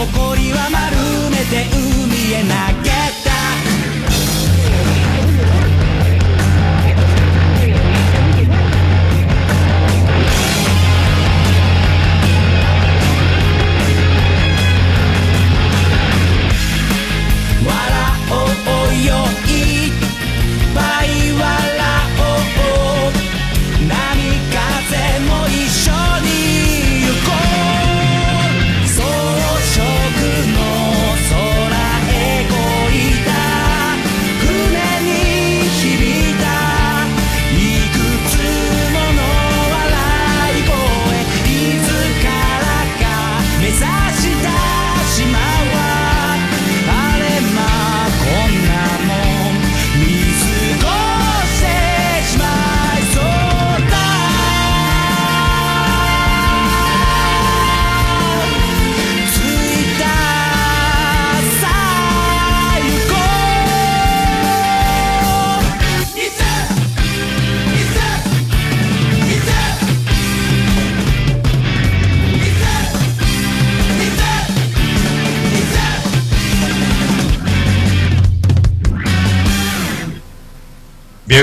[0.07, 0.97] 誇りは丸
[1.31, 2.72] めて海へ投げ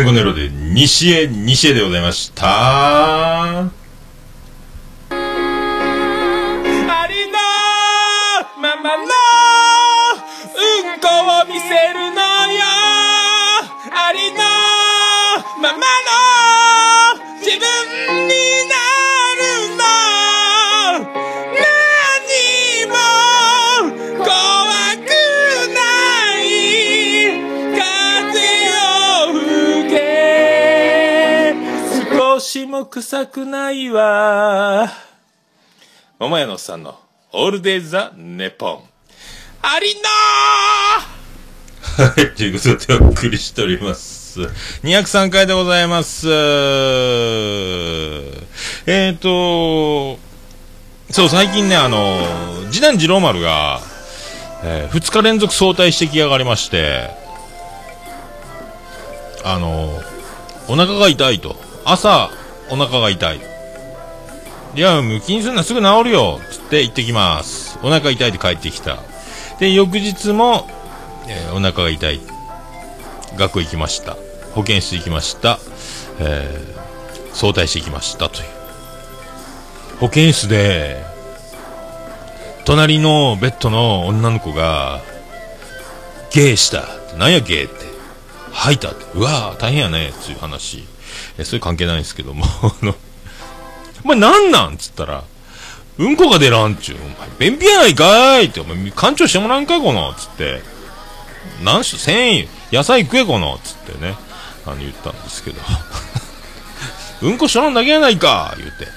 [0.10, 3.78] コネロで西へ西へでございました。
[32.80, 34.88] も臭くないわ
[36.17, 36.97] 桃屋のおっさんの
[37.34, 38.80] オールデイ・ザ・ネポン。
[39.61, 40.01] ありの
[42.05, 44.39] はい、ということでお送りしております。
[44.84, 46.30] 203回でございます。
[46.30, 50.17] えーと、
[51.11, 52.21] そう、最近ね、あの、
[52.71, 53.82] 次男次郎丸が、
[54.63, 57.11] え2日連続早退してきやがりまして、
[59.43, 60.01] あの、
[60.69, 61.57] お腹が痛いと。
[61.86, 62.32] 朝、
[62.70, 63.41] お腹が痛い。
[64.76, 67.80] いや、もう気にすんな、すぐ治るよつって行ってきます。
[67.82, 68.97] お腹痛いって帰ってきた。
[69.59, 70.70] で、翌日も、
[71.28, 72.22] えーお腹が痛い。
[73.36, 74.15] 学校行きました。
[74.53, 75.59] 保健室行きました。
[76.20, 76.80] えー
[77.34, 78.47] 早退してきましたという。
[79.99, 81.03] 保健室で、
[82.65, 85.01] 隣のベッドの女の子が、
[86.32, 86.86] ゲーした。
[87.17, 87.86] なんやゲーって。
[88.51, 89.05] 吐いたって。
[89.15, 90.09] うわー大変やね。
[90.09, 90.86] っていう話。
[91.40, 92.46] えそういう関係ないんですけども。
[92.62, 92.96] あの、
[94.04, 94.78] お前なんなん？
[94.78, 95.24] つったら、
[95.98, 96.98] うんこが出らんちゅう。
[96.98, 100.14] お前、便秘やないかーいって、お前、館長してもらうんかいこの？
[100.14, 100.62] つって。
[101.64, 103.60] 何し、繊維、野菜食えこの？
[103.64, 104.16] つってね、
[104.66, 105.62] あの、言ったんですけど。
[107.22, 108.88] うんこしょらんだけやないか言うて。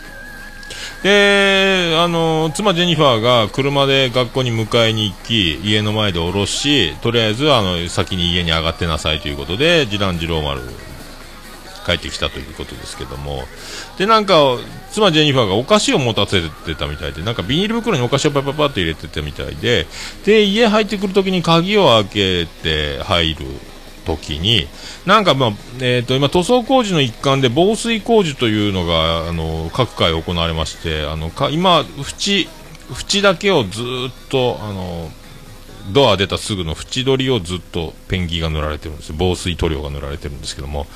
[1.03, 10.61] で、あの、妻ジェニファーが車で学校に迎えに行き、家の前で降ろし、とりあえず、あの、先に家に上がってなさいということで、次男次郎丸、
[11.85, 13.45] 帰ってきたということですけども。
[13.99, 14.35] で、なんか、
[14.91, 19.87] 妻ジェニファーがお菓子を持たせてたみたいで、なんかビニール袋にお菓子をパパパッと入れてたみたいで、
[20.25, 23.47] で、家入ってくるときに鍵を開けて入る
[24.05, 24.67] ときに、
[25.07, 32.49] なんかまあ、えっ、と、今塗装工事の一環で防水工事というのが、あの、各界行われまして、あの、か今、縁、
[32.91, 35.11] 縁だけをずっと、あの、
[35.91, 39.13] ドア出たすぐの縁取りをずっとペンキが塗られてるんです。
[39.17, 40.87] 防水塗料が塗られてるんですけども。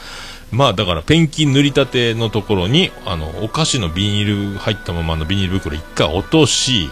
[0.52, 6.88] まあだからペンキ塗りたてのところに、あの、お菓子のビニール入ったままのビニール袋一回落とし、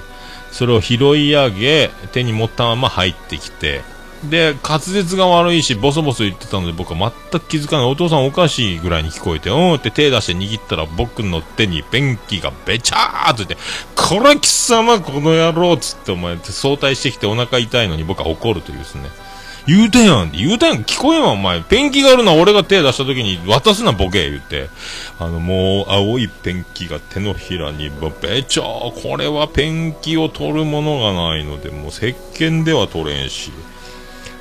[0.50, 3.82] それを拾い上げ、手に持ったまま入ってきて、
[4.30, 7.86] で、滑舌が悪いし、ボソボソ言ってたので僕は全く気づかない。
[7.86, 13.56] お父さんおかしいぐらいに聞こえて、うんって手出して握ったら僕の手にペンキがべちゃーっと言って、
[13.94, 19.10] こら貴様この野郎っつってお前って早退してきてお腹痛いのに僕は怒るというですね。
[19.66, 21.62] 言うてやん言うてやん聞こえんわお前。
[21.62, 24.68] ペンキがあるのは俺が手出した時に渡すなボケ言って。
[25.18, 27.90] あのもう青いペンキが手のひらに
[28.20, 29.02] べちゃー。
[29.02, 33.52] これはペンキを取るものがないので、もう石鹸では取れんし。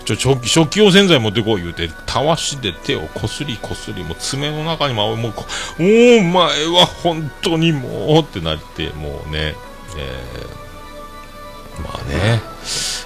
[0.05, 5.45] ちょ、食器、食器用洗剤持ってこい言うて、たわしで手をこすりこすり、もう爪の中にも、もうこ、
[5.79, 5.83] お
[6.19, 9.55] お前は本当にもうってなって、もうね、
[9.97, 12.41] えー、まあね、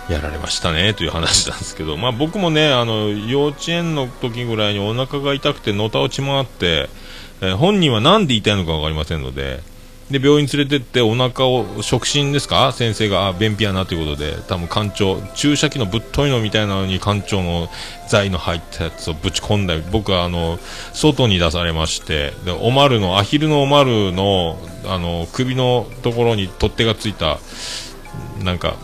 [0.10, 6.90] やられましたね、という話なんですけど、まあ僕もね、あの、幼稚園の時ぐらいにお腹が痛くてのた落ち回って、
[7.42, 9.60] えー本人は何で痛いのかわかりませんので、
[10.10, 12.72] で、病院連れてってお腹を、触診ですか？
[12.72, 17.68] 先生が、あ、便秘やなということで、多分館長、注射器のぶっといのみたいなのに館長の
[18.08, 20.60] 剤の入ったやつをぶち込んだり、僕はあの、
[20.94, 27.40] 外に出されまして、で、おまるの、アヒルのおまるの、あの、首のところに取っ手がついた、
[28.42, 28.78] なんか、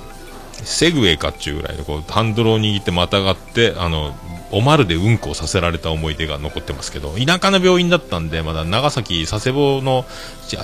[0.66, 4.16] セグウェイかっちゅうぐらいで、こう、ハンドルを握ってまたがって、あの、
[4.51, 10.05] おまるでうんこをさせられた思い出が残ってますけど、田舎の病院だったんで、まだ長崎、佐世保の、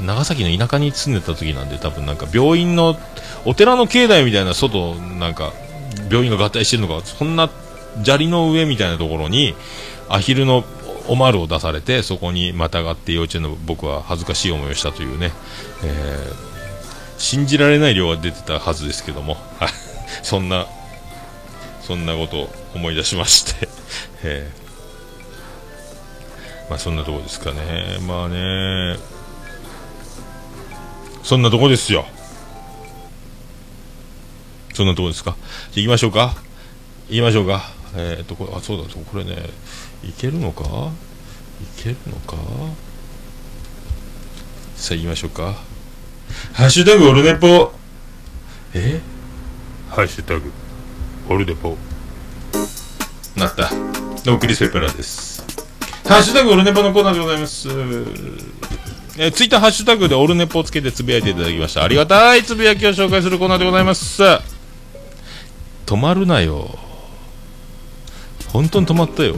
[0.01, 2.99] 長崎の田舎に住んでた時なんで、多分なんか病院の、
[3.45, 5.53] お寺の境内みたいな外、なんか、
[6.09, 7.49] 病院が合体してるのか、そんな
[8.03, 9.55] 砂利の上みたいなところに、
[10.07, 10.63] アヒルの
[11.07, 15.31] おまるを出されて、そこにまたがって幼稚園の僕は恥ずかしい思いをしたというね、
[15.83, 16.49] えー
[17.19, 19.37] 信じられない量が出てたはずですけども、
[20.23, 20.67] そんな、
[21.81, 23.67] そんなことを思い出しまして、
[24.23, 24.59] えー
[26.69, 27.97] まあそんなとこですかね。
[28.07, 28.99] まあね、
[31.23, 32.05] そんなとこですよ。
[34.75, 35.35] そんなとこですか。
[35.71, 36.35] じゃ行きましょうか。
[37.09, 37.71] 行きましょうか。
[37.95, 39.49] えーっと、これ、あ、そうだ、これね、
[40.03, 40.91] いけるのか？
[41.61, 42.37] いけるのか？
[44.75, 45.55] さあ行きましょうか。
[46.53, 47.73] ハッシュタグオルネポ。
[48.75, 49.01] え？
[49.89, 50.51] ハッシュタグ
[51.27, 51.75] オルネポ。
[53.35, 53.69] なった。
[54.23, 55.43] どうもクリス・ペプラです。
[56.05, 57.67] ハッシュタグオルネポのコーナーでございます。
[59.17, 61.83] えー、ツイッターハッシュタグでオルネポをつけてつぶやいていただきました。
[61.83, 64.21] ありがたいつぶやきを紹介するコーナーでございます。
[64.21, 66.77] 止まるなよ。
[68.53, 69.37] 本当に止まったよ。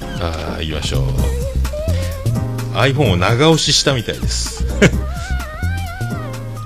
[0.00, 1.04] ああ、行きましょう。
[2.76, 4.64] iPhone を長押ししたみたいです。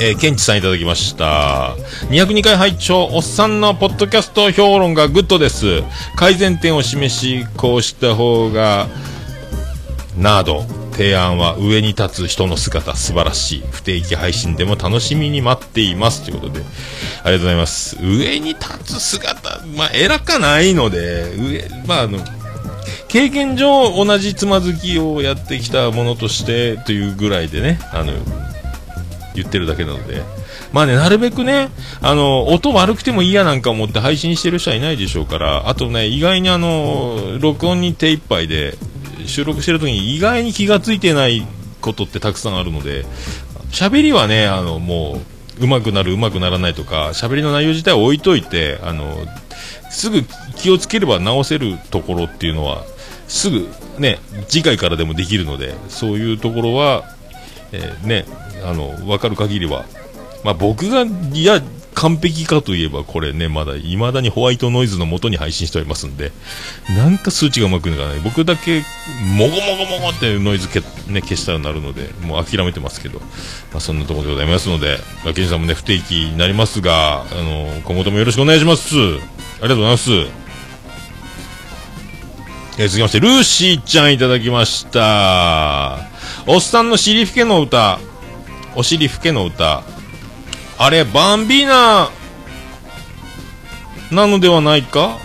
[0.03, 1.75] えー、ケンチさんいただきました。
[2.09, 5.83] 202回拝聴おっさんのポッドキャスト評論がグッドです。
[6.17, 8.89] 改善点を示し、こうした方が、
[10.17, 13.63] など、提案は上に立つ人の姿素晴らしい。
[13.71, 16.25] 不定期配信でも楽しみに待っています。
[16.25, 17.99] ということで、ありがとうございます。
[18.01, 22.21] 上に立つ姿、まあ、偉かないので、上、まあ、あの、
[23.09, 28.15] 経験上同じつまずきをやってきたものとしてというぐらいでね、あの、
[29.35, 30.23] 言ってるだけなので。
[30.73, 31.69] まあね、なるべくね、
[32.01, 38.77] あの、音悪くてもいいやなんか思って配信してる人はいないでしょうから、あとね、意外にあの、録音に手一杯で、
[39.27, 41.47] 収録してる時に意外に気がついてない
[41.81, 43.05] ことってたくさんあるので、
[43.71, 45.21] 喋りはね、あの、も
[45.59, 49.27] う、上手くなる、上手くならないとか、喋りの内容自体を置いといて、あの、
[49.91, 50.25] すぐ
[50.57, 52.85] 気をつければ直せるところっていうのは、
[53.29, 53.69] すぐ
[53.99, 54.19] ね、
[54.49, 57.05] 次回からでもできるので、そういうところは、
[57.73, 58.25] えーね、
[58.65, 59.85] あの、分かる限りは、
[60.45, 61.63] まあ、僕が、いや、
[61.95, 66.33] 完璧かといえば、これね、まだ、未だにホワイトノイズの元に配信しておりますんで、
[66.97, 68.21] なんか数値がうまくいかない。
[68.21, 68.81] 僕だけ、
[69.37, 78.97] もごもごもごってノイズけ、ね、消したらなるので、もう諦めてますけど、まあ、そんなところでございますので、まあ、ケンさんもね、不定期になりますが、あの、今後ともよろしくお願いします。
[78.97, 79.11] あり
[79.63, 80.11] がとうございます。
[82.79, 86.10] えー続きまして、ルーシーちゃんいただきました。
[86.53, 88.01] おっさんの尻ふけの歌、
[88.75, 89.85] お尻ふけの歌、
[90.79, 92.11] あれ、バンビーナ
[94.11, 95.21] なのではないか？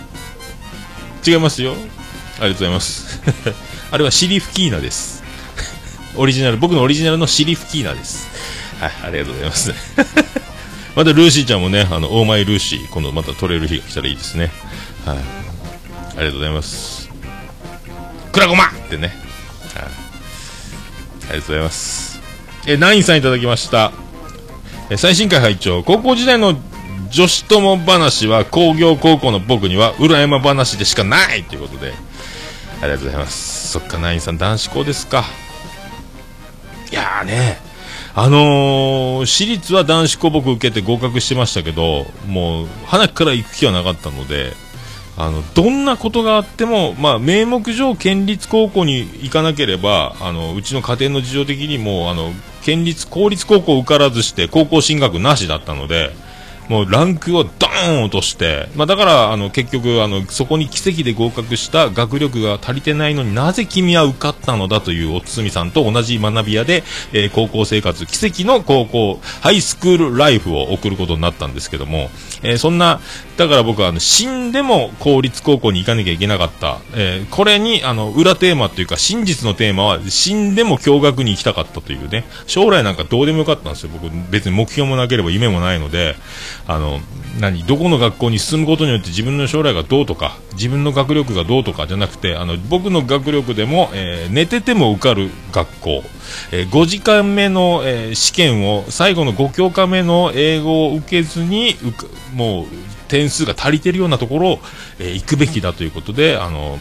[1.26, 1.72] 違いますよ。
[1.72, 3.20] ありがとうございます。
[3.90, 5.24] あれはシリフキーナです。
[6.14, 8.28] オリジナル、僕のオリジナルのシリフキーナです。
[8.78, 9.74] はい、ありがとうございます。
[10.94, 14.52] またルーシーちゃんもね、あの、オーマイルーシー、今度また撮れる日が来たらいいですね。
[15.04, 15.16] はい。
[15.16, 15.20] あ
[16.10, 17.10] りがとうございます。
[18.30, 19.25] クラゴマってね。
[21.28, 22.20] ありがとうございます。
[22.66, 23.92] え、ナインさんいただきました。
[24.90, 25.82] え最新回拝聴。
[25.82, 26.56] 高校時代の
[27.10, 31.44] 女子友話は工業高校の僕には裏山話でしかない。
[31.44, 31.92] ということで
[32.82, 33.68] ありがとうございます。
[33.68, 35.24] そっかナインさん男子校ですか。
[36.90, 37.58] いやーね。
[38.14, 44.54] あのー私立は男子校僕受けて合格してましたけどもう花から行く気はなかったので
[45.18, 56.10] あのどんなことがあっても、まあ、名目上、県立高校に行かなければあのうちの家庭の事情的にもあの県立公立高校受からずして高校進学なしだったので
[56.68, 72.08] もうランクをドーン落として、まあ、だからあの結局あのそこに奇跡で合格した学力が足りてないのになぜ君は受かったのだというおつみさんと同じ学び屋で、えー高校生活奇跡の高校ハイスクールライフを送ることになったんですけども、
[72.42, 73.00] えーそんな
[73.36, 82.24] だから僕はあの死んでも公立高校に行かなきゃいけなかった、えーこれにあの裏テーマというか真実のテーマは死んでも共学に行きたかったというね。
[82.46, 83.90] 将来なんかどうでもよかったんですよ。
[83.92, 86.16] 僕別に目標もなければ夢もないので。
[86.66, 87.00] あの
[87.40, 96.02] 何どこの学校に進むことによって自分の将来がどうとか自分の学力がどうとかじゃなくてあの僕の学力でも、えー寝てても受かる学校、
[96.52, 102.66] えー5時間目の、えー試験を最後の5教科目の英語を受けずに受かもう
[103.08, 104.58] 点数が足りてるようなところを、
[104.98, 106.78] えー行くべきだということであの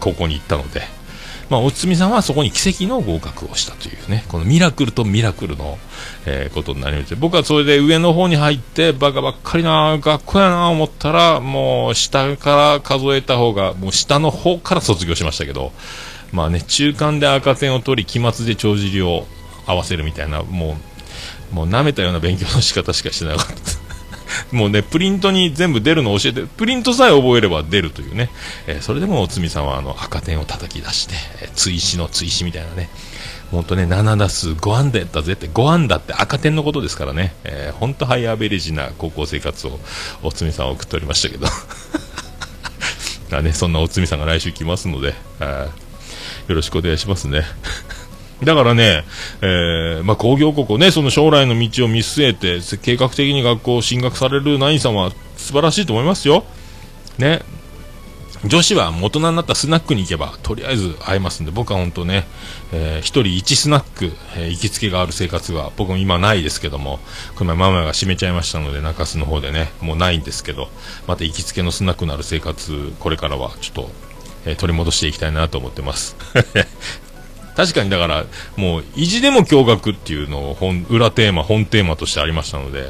[0.00, 0.82] 高校に行ったので、
[1.52, 5.78] まあ、おつみさんはそこに奇跡の合格をしたというね、このミラクルとミラクルの、
[6.26, 15.72] えーことになりまして、僕はそれで上の方に入って、バカばっかりな学校やな思ったら、もう下から数えた方が、もう下の方から卒業しましたけど、
[16.32, 19.26] まあね、中間で赤点を取り、期末で帳尻を
[19.66, 20.76] 合わせるみたいな、も
[21.52, 23.82] う、もう舐めたような勉強の仕方しかしてなかった。
[24.56, 28.30] もうね、プリントに全部出るのを教えて、プリントさえ覚えれば出るというね、
[28.66, 32.88] えーそれでもおつみさんはあの赤点を叩き出して、えー追試の追試みたいなね、
[33.50, 39.78] 本当ね、7打数5安打やったぜって、5安打って赤点のことですからね、えー、本当ハイアベレージな高校生活を
[40.22, 41.46] おつみさんは送っておりましたけど、
[43.30, 45.91] まあね、そんなおつみさんが来週来ますので、あー
[46.48, 47.42] よろしくお願いしますね。
[48.42, 49.04] だからね、
[49.40, 56.44] えーまあ、工業高校ね、その将来の道を見据えて、計画的に学校を進学されるナインさんは素晴らしいと思いますよ。
[57.18, 57.42] ね。
[58.44, 62.26] 女子は大人になったスナックに行けば、とりあえず会えますんで、僕は本当ね、
[62.72, 66.98] えー一人一スナック、えー行きつけがある生活は、僕も今ないですけども、
[67.36, 70.68] この前ママが閉めちゃいましたので、中洲の方でね、もうないんですけど、
[71.06, 73.90] また行きつけのスナックのある生活、これからはちょっと、
[74.46, 76.16] え取り戻していきたいなと思ってます。
[77.56, 78.24] 確かにだから、
[78.56, 82.88] もう、意地でも驚愕っていうのを本、裏テーマ、本テーマとしてありましたので、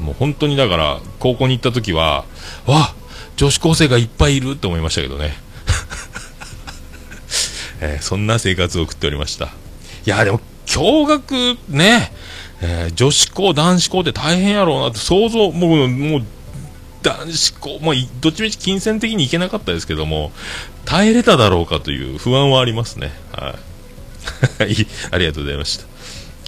[0.00, 2.24] もう本当にだから、高校に行った時は、
[2.66, 2.94] わ
[3.36, 5.36] 女子高生がいっぱいいるって思いましたけどね。
[7.80, 9.46] えーそんな生活を送っておりました。
[9.46, 9.50] い
[10.06, 12.12] や、でも、驚愕ね、
[12.60, 16.24] えー女子校、男子校って大変やろうなって想像、もう、もう、
[17.02, 20.32] 男子校、まあ、どっちみち金銭的にいけなかったですけども、
[20.86, 23.12] 耐えれただろうかという不安はありますね。
[23.32, 23.56] は
[24.60, 24.86] い。
[25.10, 25.84] ありがとうございました。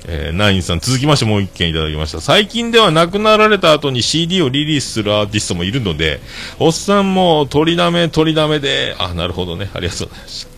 [0.07, 2.20] えーナインさん、続きましてもう一件いただきました。
[2.20, 6.20] 最近では亡くなられた後に CD をリリースするアーティストもいるので、
[6.59, 9.68] おっさんも取りだめ取りだめで、あ、なるほどね。
[9.74, 10.49] ありがとうございました。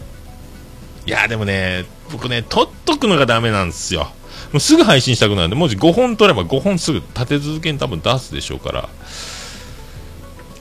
[1.07, 4.13] いや、でもね、僕ね、撮っとくのがダメなんですよ。
[4.53, 8.89] もうすぐ配信したくなるんで、もし5本撮れば5本すぐ立て続けに多分出すでしょうから。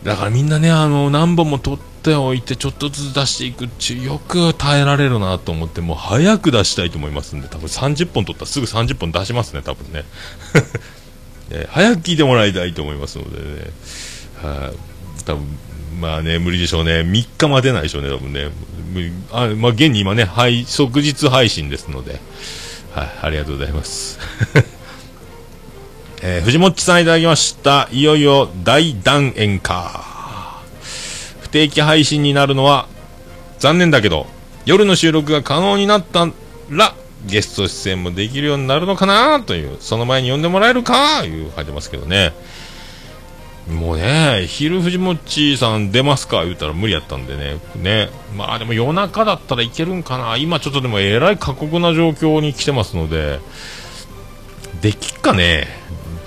[0.04, 10.06] だからみんなね、あの、何本も撮っておいて、ちょっとずつ出していくっちゅう、よく耐えられるなと思って、もう早く出したいと思いますんで、多分30本撮ったらすぐ30本出しますね、多分ね。
[11.52, 13.72] え 早く聞いてもらいたいと思いますのでね。
[14.41, 15.60] はい、多分
[16.00, 17.02] まあね、無理でしょうね。
[17.02, 18.50] 3日待てないでしょうね、多分ね。
[19.32, 22.22] あまあ、現に今ね、配即日配信ですので、
[22.93, 24.18] はい、ありがとうございます。
[26.22, 27.88] えー藤本さんいただきました。
[27.91, 30.61] いよいよ大断円か。
[31.39, 32.88] 不定期配信になるのは
[33.59, 34.28] 残念だけど、
[34.65, 36.30] 夜の収録が可能になった
[36.70, 36.93] ら、
[37.26, 42.34] ゲスト出演もできるようになるのかなという、その前に呼んでもらえるかいう書いてますけどね。
[43.70, 47.59] もうね、昼藤もっちさん出ますか言うたら無理やったんでね。
[47.76, 48.09] ね。
[48.36, 53.39] まあでも夜中だったらいけるんかな今ちょっとでもえらい過酷な状況に来てますので、
[54.82, 55.67] できっかね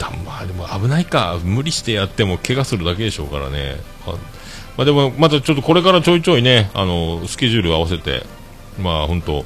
[0.03, 1.39] だまあでも危ないか。
[1.45, 3.77] 無理してやっても怪我するだけでしょうからね。
[4.07, 4.11] あ
[4.77, 8.25] まあでもまたちょっとこれからちょいちょいね、あの、スケジュール合わせて、
[8.81, 9.45] まあ本当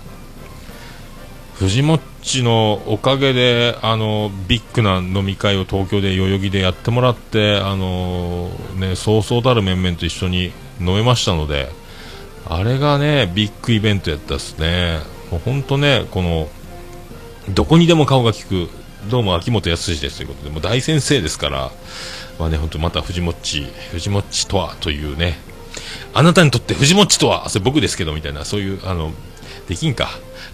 [1.57, 11.71] 藤もっちのおかげであのビッグな飲み会を東京で代々木でやってもらってあの、ね、そうそうたる面々と一緒に飲めましたので
[12.47, 14.99] あれがねビッグイベントやったですね
[15.31, 16.49] もう本当ねこの
[17.55, 18.69] どこにでも顔が利く
[19.09, 21.71] どうも秋元康ですということでもう大先生ですから
[22.39, 25.39] まあね本当また藤もっち藤もっちとはというね
[26.13, 29.13] あなたにとって藤もっちとはそれ僕ですけどみたいなそういうあの
[29.69, 30.09] できんか。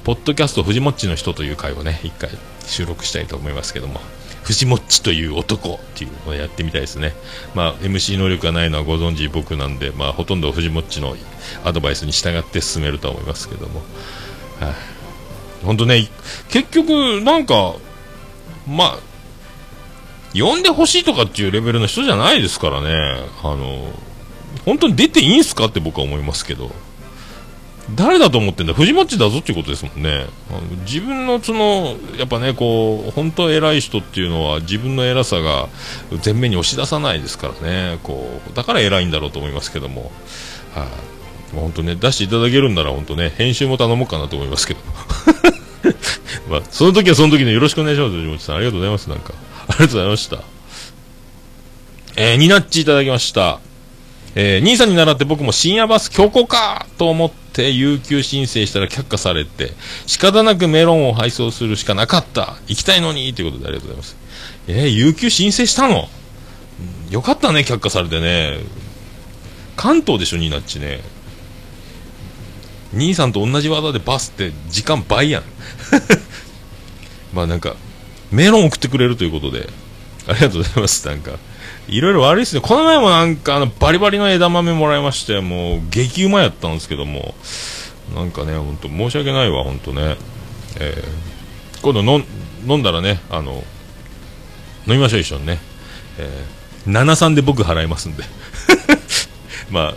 [0.04, 2.28] ポッドキャスト藤もっちの人という回をね一回
[2.66, 4.00] 収録したいと思いますけども
[4.42, 7.12] 藤もっちという男っていうのをやってみたいですね。
[7.54, 11.14] まあ MC 能力がないのはご存知僕なんでまあほとんど藤もっちの
[11.64, 13.82] アドバイスに従って進めるとは思いますけども。
[14.58, 14.74] はい。
[15.64, 16.08] 本当ね
[16.48, 17.76] 結局なんか
[18.66, 18.98] まあ
[20.34, 22.90] 呼んでほしいとかっていうレベルの人じゃないですからね。
[23.42, 23.92] あの
[24.64, 26.70] 本当に出ていいんすかって僕は思いますけど。
[27.96, 28.74] 誰だと思ってんだ？
[28.74, 30.26] 藤マッチだぞっていうことですもんね。
[30.50, 35.68] あの自分のそのやっぱねこう本当偉い人っていうのは自分の偉さが
[36.24, 37.98] 前面に押し出さないですからね。
[38.04, 40.12] こうだから偉いんだろうと思いますけども。
[40.74, 40.86] は
[41.52, 44.80] い、もう本当ね出していただけるんなら本当ね編集も頼もうかなと思いますけど。
[46.48, 48.56] まあその時はその時でよろしくお願いします藤本さん。
[48.56, 49.34] ありがとうございますなんか。
[49.68, 50.38] ありがとうございました。
[52.16, 53.60] えー、ニナッチいただきました。
[54.34, 59.72] えー兄さんに習って僕も深夜バス強行かと思って有給申請したら却下されて
[60.06, 62.56] 仕方なくメロンを配送するしかなかった。
[62.66, 64.16] 行きたいのにということでありがとうございます。
[64.68, 66.08] えー有給申請したの？
[67.10, 68.60] よかったね却下されてね。
[69.76, 71.00] 関東でしょニナッチね。
[72.92, 75.42] 兄さんと同じ技でバスって時間倍やん
[77.34, 77.76] まあなんか
[78.30, 79.68] メロン送ってくれるということで
[80.26, 81.32] ありがとうございますなんか
[81.88, 82.60] いろいろ悪いですね。
[82.60, 87.34] この前もなんかあのバリバリの枝豆もらいまして、もう激うまやったんですけども、
[88.14, 90.16] なんかね、本当申し訳ないわ、本当ね。
[90.78, 91.32] えー
[91.82, 92.24] 今度飲ん
[92.70, 93.64] 飲んだらね、あの、
[94.86, 95.58] 飲みましょう一緒にね。
[96.16, 98.22] えー、73で僕払いますんで。
[99.68, 99.94] まあ、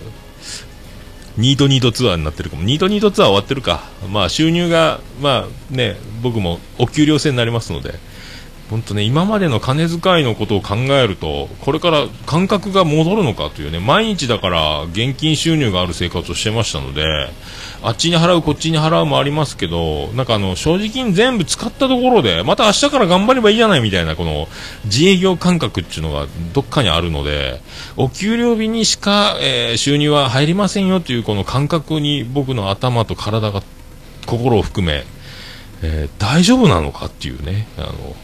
[1.37, 2.63] ニートニートツアーになってるかも。
[2.63, 3.83] ニートニートツアー終わってるか。
[4.09, 7.95] まあ収入が、まあね、僕もお給料制になりますので、
[8.69, 17.03] 本当ね、今までの金遣いのことを考えると、これから感覚が戻るのかというね、毎日だから現金収入がある生活をしてましたので、
[17.83, 24.47] あっちに払う、こっちに払うもありますけど、なんかあの、正直に全部使ったところで、また明日から頑張ればいいじゃないみたいな、この、
[24.85, 27.61] 自営業感覚っていうのがどっかにあるので、
[27.97, 33.61] お給料日にしか、えー収入は入りませんよというこの感覚に僕の頭と体が、
[34.25, 35.05] 心を含め、
[35.83, 38.15] えー大丈夫なのかっていうね、あの、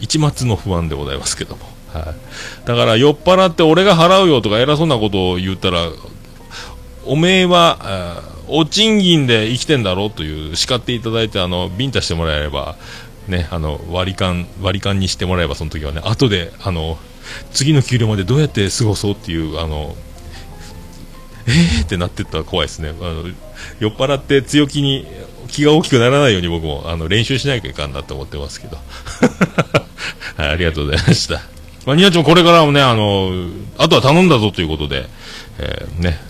[0.00, 1.62] 一末の不安でございますけども。
[1.92, 2.66] はい。
[2.66, 5.88] だから酔っ払って俺が払うよとか偉そうなことを言ったら、
[7.04, 12.76] おめえは、お賃金で生きてんだろうという叱っていただいて、あの、ビンタしてもらえれば、
[13.28, 16.98] ね、あの、割り勘、割り勘にしてもらえば、その時はね、後で、あの、
[17.52, 19.96] 次の給料までどうやって過ごそうっていう、あの、
[21.46, 22.90] えーってなってったら怖いですね。
[22.90, 23.24] あの、
[23.80, 25.06] 酔っ払って強気に、
[25.46, 28.78] 気が大きくならないように僕も、あの、練習しなきゃいかんなと思ってますけど。
[30.36, 31.40] はい、ありがとうございました。
[31.86, 33.30] まあ、ニナちゃんこれからもね、あの、
[33.78, 35.08] あとは頼んだぞということで、
[35.58, 36.20] えーね、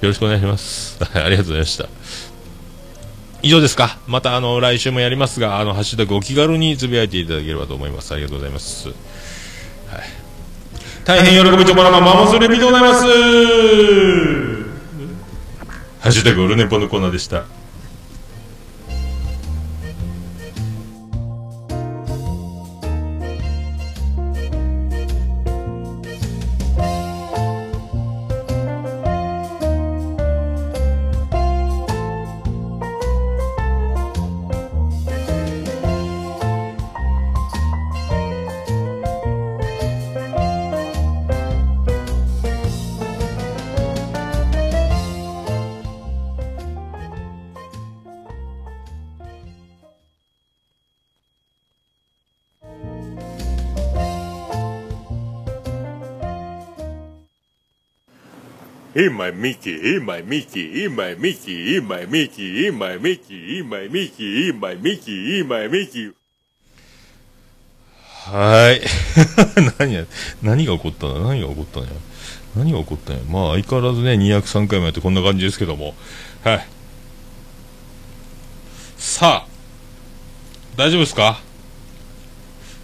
[0.00, 0.96] よろしくお願いします。
[1.12, 1.88] はい、ありがとうございました。
[3.42, 3.98] 以上ですか。
[4.06, 8.12] また、あの、来週もやりますが、あの、ハッシュタグお気軽につぶやいていただければと思います。
[8.12, 8.88] ありがとうございます。
[8.88, 8.96] はい。
[11.04, 13.02] 大変喜びともらま、マモスレビでございます。
[16.00, 17.44] ハッシュタグルネポのコーナーでした。
[59.06, 63.88] My Mickey, in my Mickey, in my Mickey, in my Mickey, in my Mickey, in my
[63.88, 66.14] Mickey, in my Mickey, in my Mickey.
[68.28, 68.80] はーい。
[69.78, 70.04] 何や、
[70.42, 71.92] 何が起こったの何が起こったのよ。
[72.56, 73.24] 何が起こったのよ。
[73.26, 75.94] まあ、相変わらずね、203回もやってこんな感じですけども。
[76.42, 76.66] はい。
[78.96, 79.48] さあ、
[80.76, 81.47] 大丈夫ですか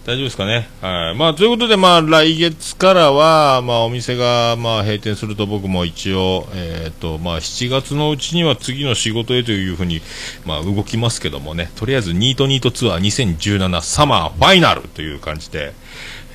[0.05, 0.69] 大丈夫ですかね？
[0.81, 1.15] はい。
[1.15, 10.01] まあ、ということで、まあ、来月からは、まあ、お店が、まあ、閉店すると僕も一応、えっ、と、まあ、7月のうちには次の仕事へというふうに、
[10.45, 15.73] まあ、動きますけどもね、とりあえず、ニートニートツアー2017サマーファイナルという感じで、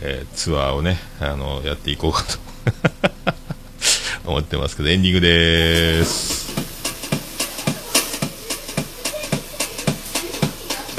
[0.03, 2.39] えーツアーをね、あの、やっていこうかと
[4.29, 6.60] 思ってますけど、エンディングでーす。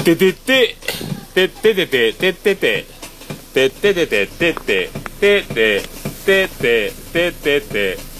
[0.04, 0.76] ててて、
[1.32, 2.84] てっててて、てってて、
[3.54, 4.90] てっててて、てて、
[5.20, 5.82] てて、
[6.26, 8.12] てて、ててて、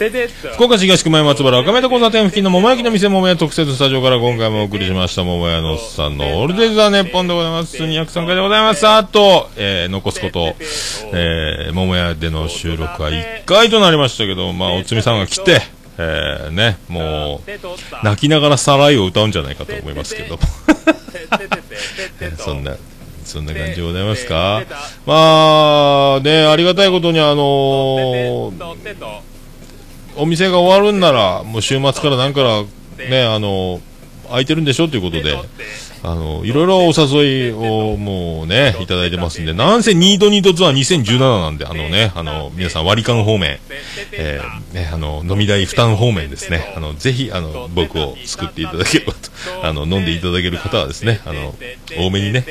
[0.00, 7.76] てて福岡市東区前松原赤目と交差点付近の桃焼きの店桃屋特設スタジオから今回もお送りしました桃屋のおっさんのオールデイズ・ザ・ネッポンでございます。
[7.76, 8.88] 203回でございます。
[8.88, 10.54] あと、えー、残すこと、
[11.12, 15.60] えー、桃屋での収録は1回となりましたけど、まあ、おつみさんが来て、
[16.02, 20.42] えー、ね、もう、泣きながらサライを歌うんじゃないかと思いますけども。
[22.38, 22.74] そんな、
[23.24, 24.62] そんな感じでございますか
[25.04, 29.20] まあ、ね、ありがたいことにあのー
[30.16, 32.62] お店が終わるんなら、もう週末からなんから、
[33.08, 33.80] ね、あの、
[34.28, 35.36] 空いてるんでしょということで、
[36.02, 43.58] あの、いろいろお誘いをもうね、いただいてますんで、なんせニートニートツアー2017なんで、あのね、あの、皆さん割り勘方面、
[44.12, 49.18] えーね、あの、飲み代負担方面ですね、あの、ぜひ、あの、僕を救っていただければと、
[49.62, 51.54] あの、飲んでいただける方はですね、あの、
[51.98, 52.46] 多めにね、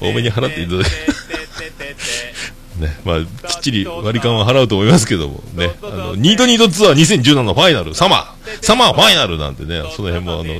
[0.00, 0.90] 多めに払っていただけ
[2.78, 10.54] ね、まあ、きっちり割り勘は払うと思いますけども、ね、あの、ニートニートツアー2017のファイナル、サマー、サマーファイナルなんてね、その辺もあの、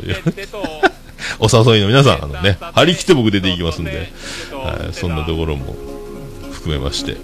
[1.38, 4.12] お誘いの皆さん、あのね、張り切って僕出ていきますんで、
[4.52, 5.74] はい、そんなところも
[6.52, 7.16] 含めまして、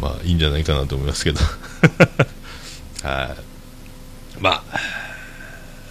[0.00, 1.40] まあ、いいんじゃないかなと思いますけど。
[3.02, 4.40] はい。
[4.40, 4.80] まあ、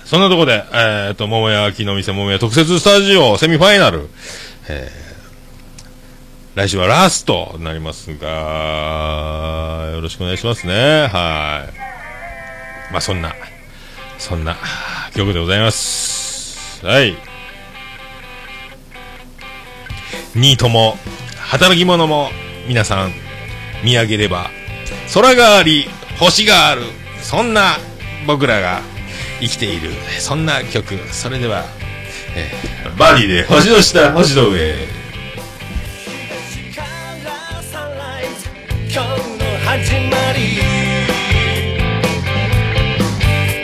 [0.06, 4.10] そんなところで、えっ、と、桃屋秋の店桃屋特設スタジオセミファイナル、
[4.68, 5.14] えー
[6.56, 11.08] 来週はラストになりますが、よろしくお願いしますね。
[11.08, 12.94] はい。
[12.94, 13.34] まあ、そんな、
[14.20, 14.56] そんな
[15.16, 16.23] 曲でございます。
[16.84, 17.16] はい。
[20.36, 20.98] ニートも、
[21.38, 22.30] 働き者も、
[22.68, 23.14] 皆さん、
[23.86, 24.50] 見上げれば、
[25.14, 25.88] 空があり、
[26.20, 26.82] 星がある、
[27.22, 27.78] そんな
[28.28, 28.82] 僕らが
[29.40, 30.98] 生きている、そんな曲。
[31.14, 31.64] それでは、
[32.36, 34.76] えーバディで星の下、星の上。
[38.92, 39.06] 今日の
[39.66, 40.60] 始まり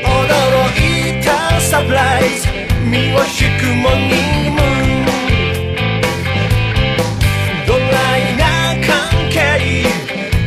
[0.04, 2.59] 驚いたサプライズ
[2.90, 3.22] 身を引
[3.60, 4.16] くモーニ
[4.50, 4.64] ングムー
[5.04, 5.06] ン
[7.68, 8.44] ドライな
[8.84, 8.90] 関
[9.30, 9.38] 係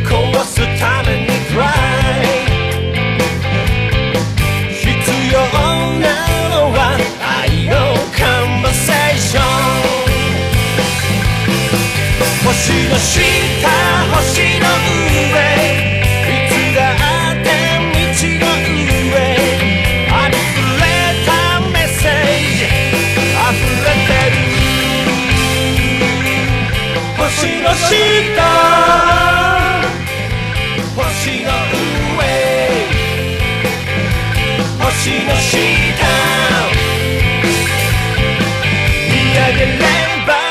[0.04, 0.10] 壊
[0.44, 2.24] すためにトライ。
[4.74, 4.82] 必
[5.32, 5.38] 要
[6.00, 6.04] な
[6.48, 6.78] のは
[7.20, 7.72] 愛の
[8.10, 9.42] カンバセーション。
[12.44, 12.50] 星
[12.90, 13.81] の下
[27.42, 27.90] 星の下。
[30.94, 31.50] 星の
[32.14, 32.22] 上。
[34.78, 35.58] 星の下。
[39.08, 39.82] 見上げれ
[40.24, 40.41] ば。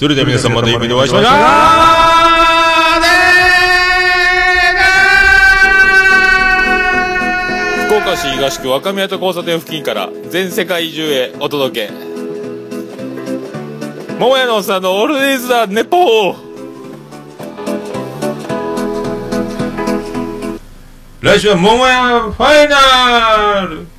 [0.00, 1.30] それでは皆さんまた夢でお会いしましょう。
[7.84, 11.92] 福岡市東区若宮と交差点付近から全世界中へお届け。
[14.18, 16.34] 桃屋のおっさんのオールディーズ・ザ・ネポー。
[21.20, 23.89] 来週は桃屋ファイナル。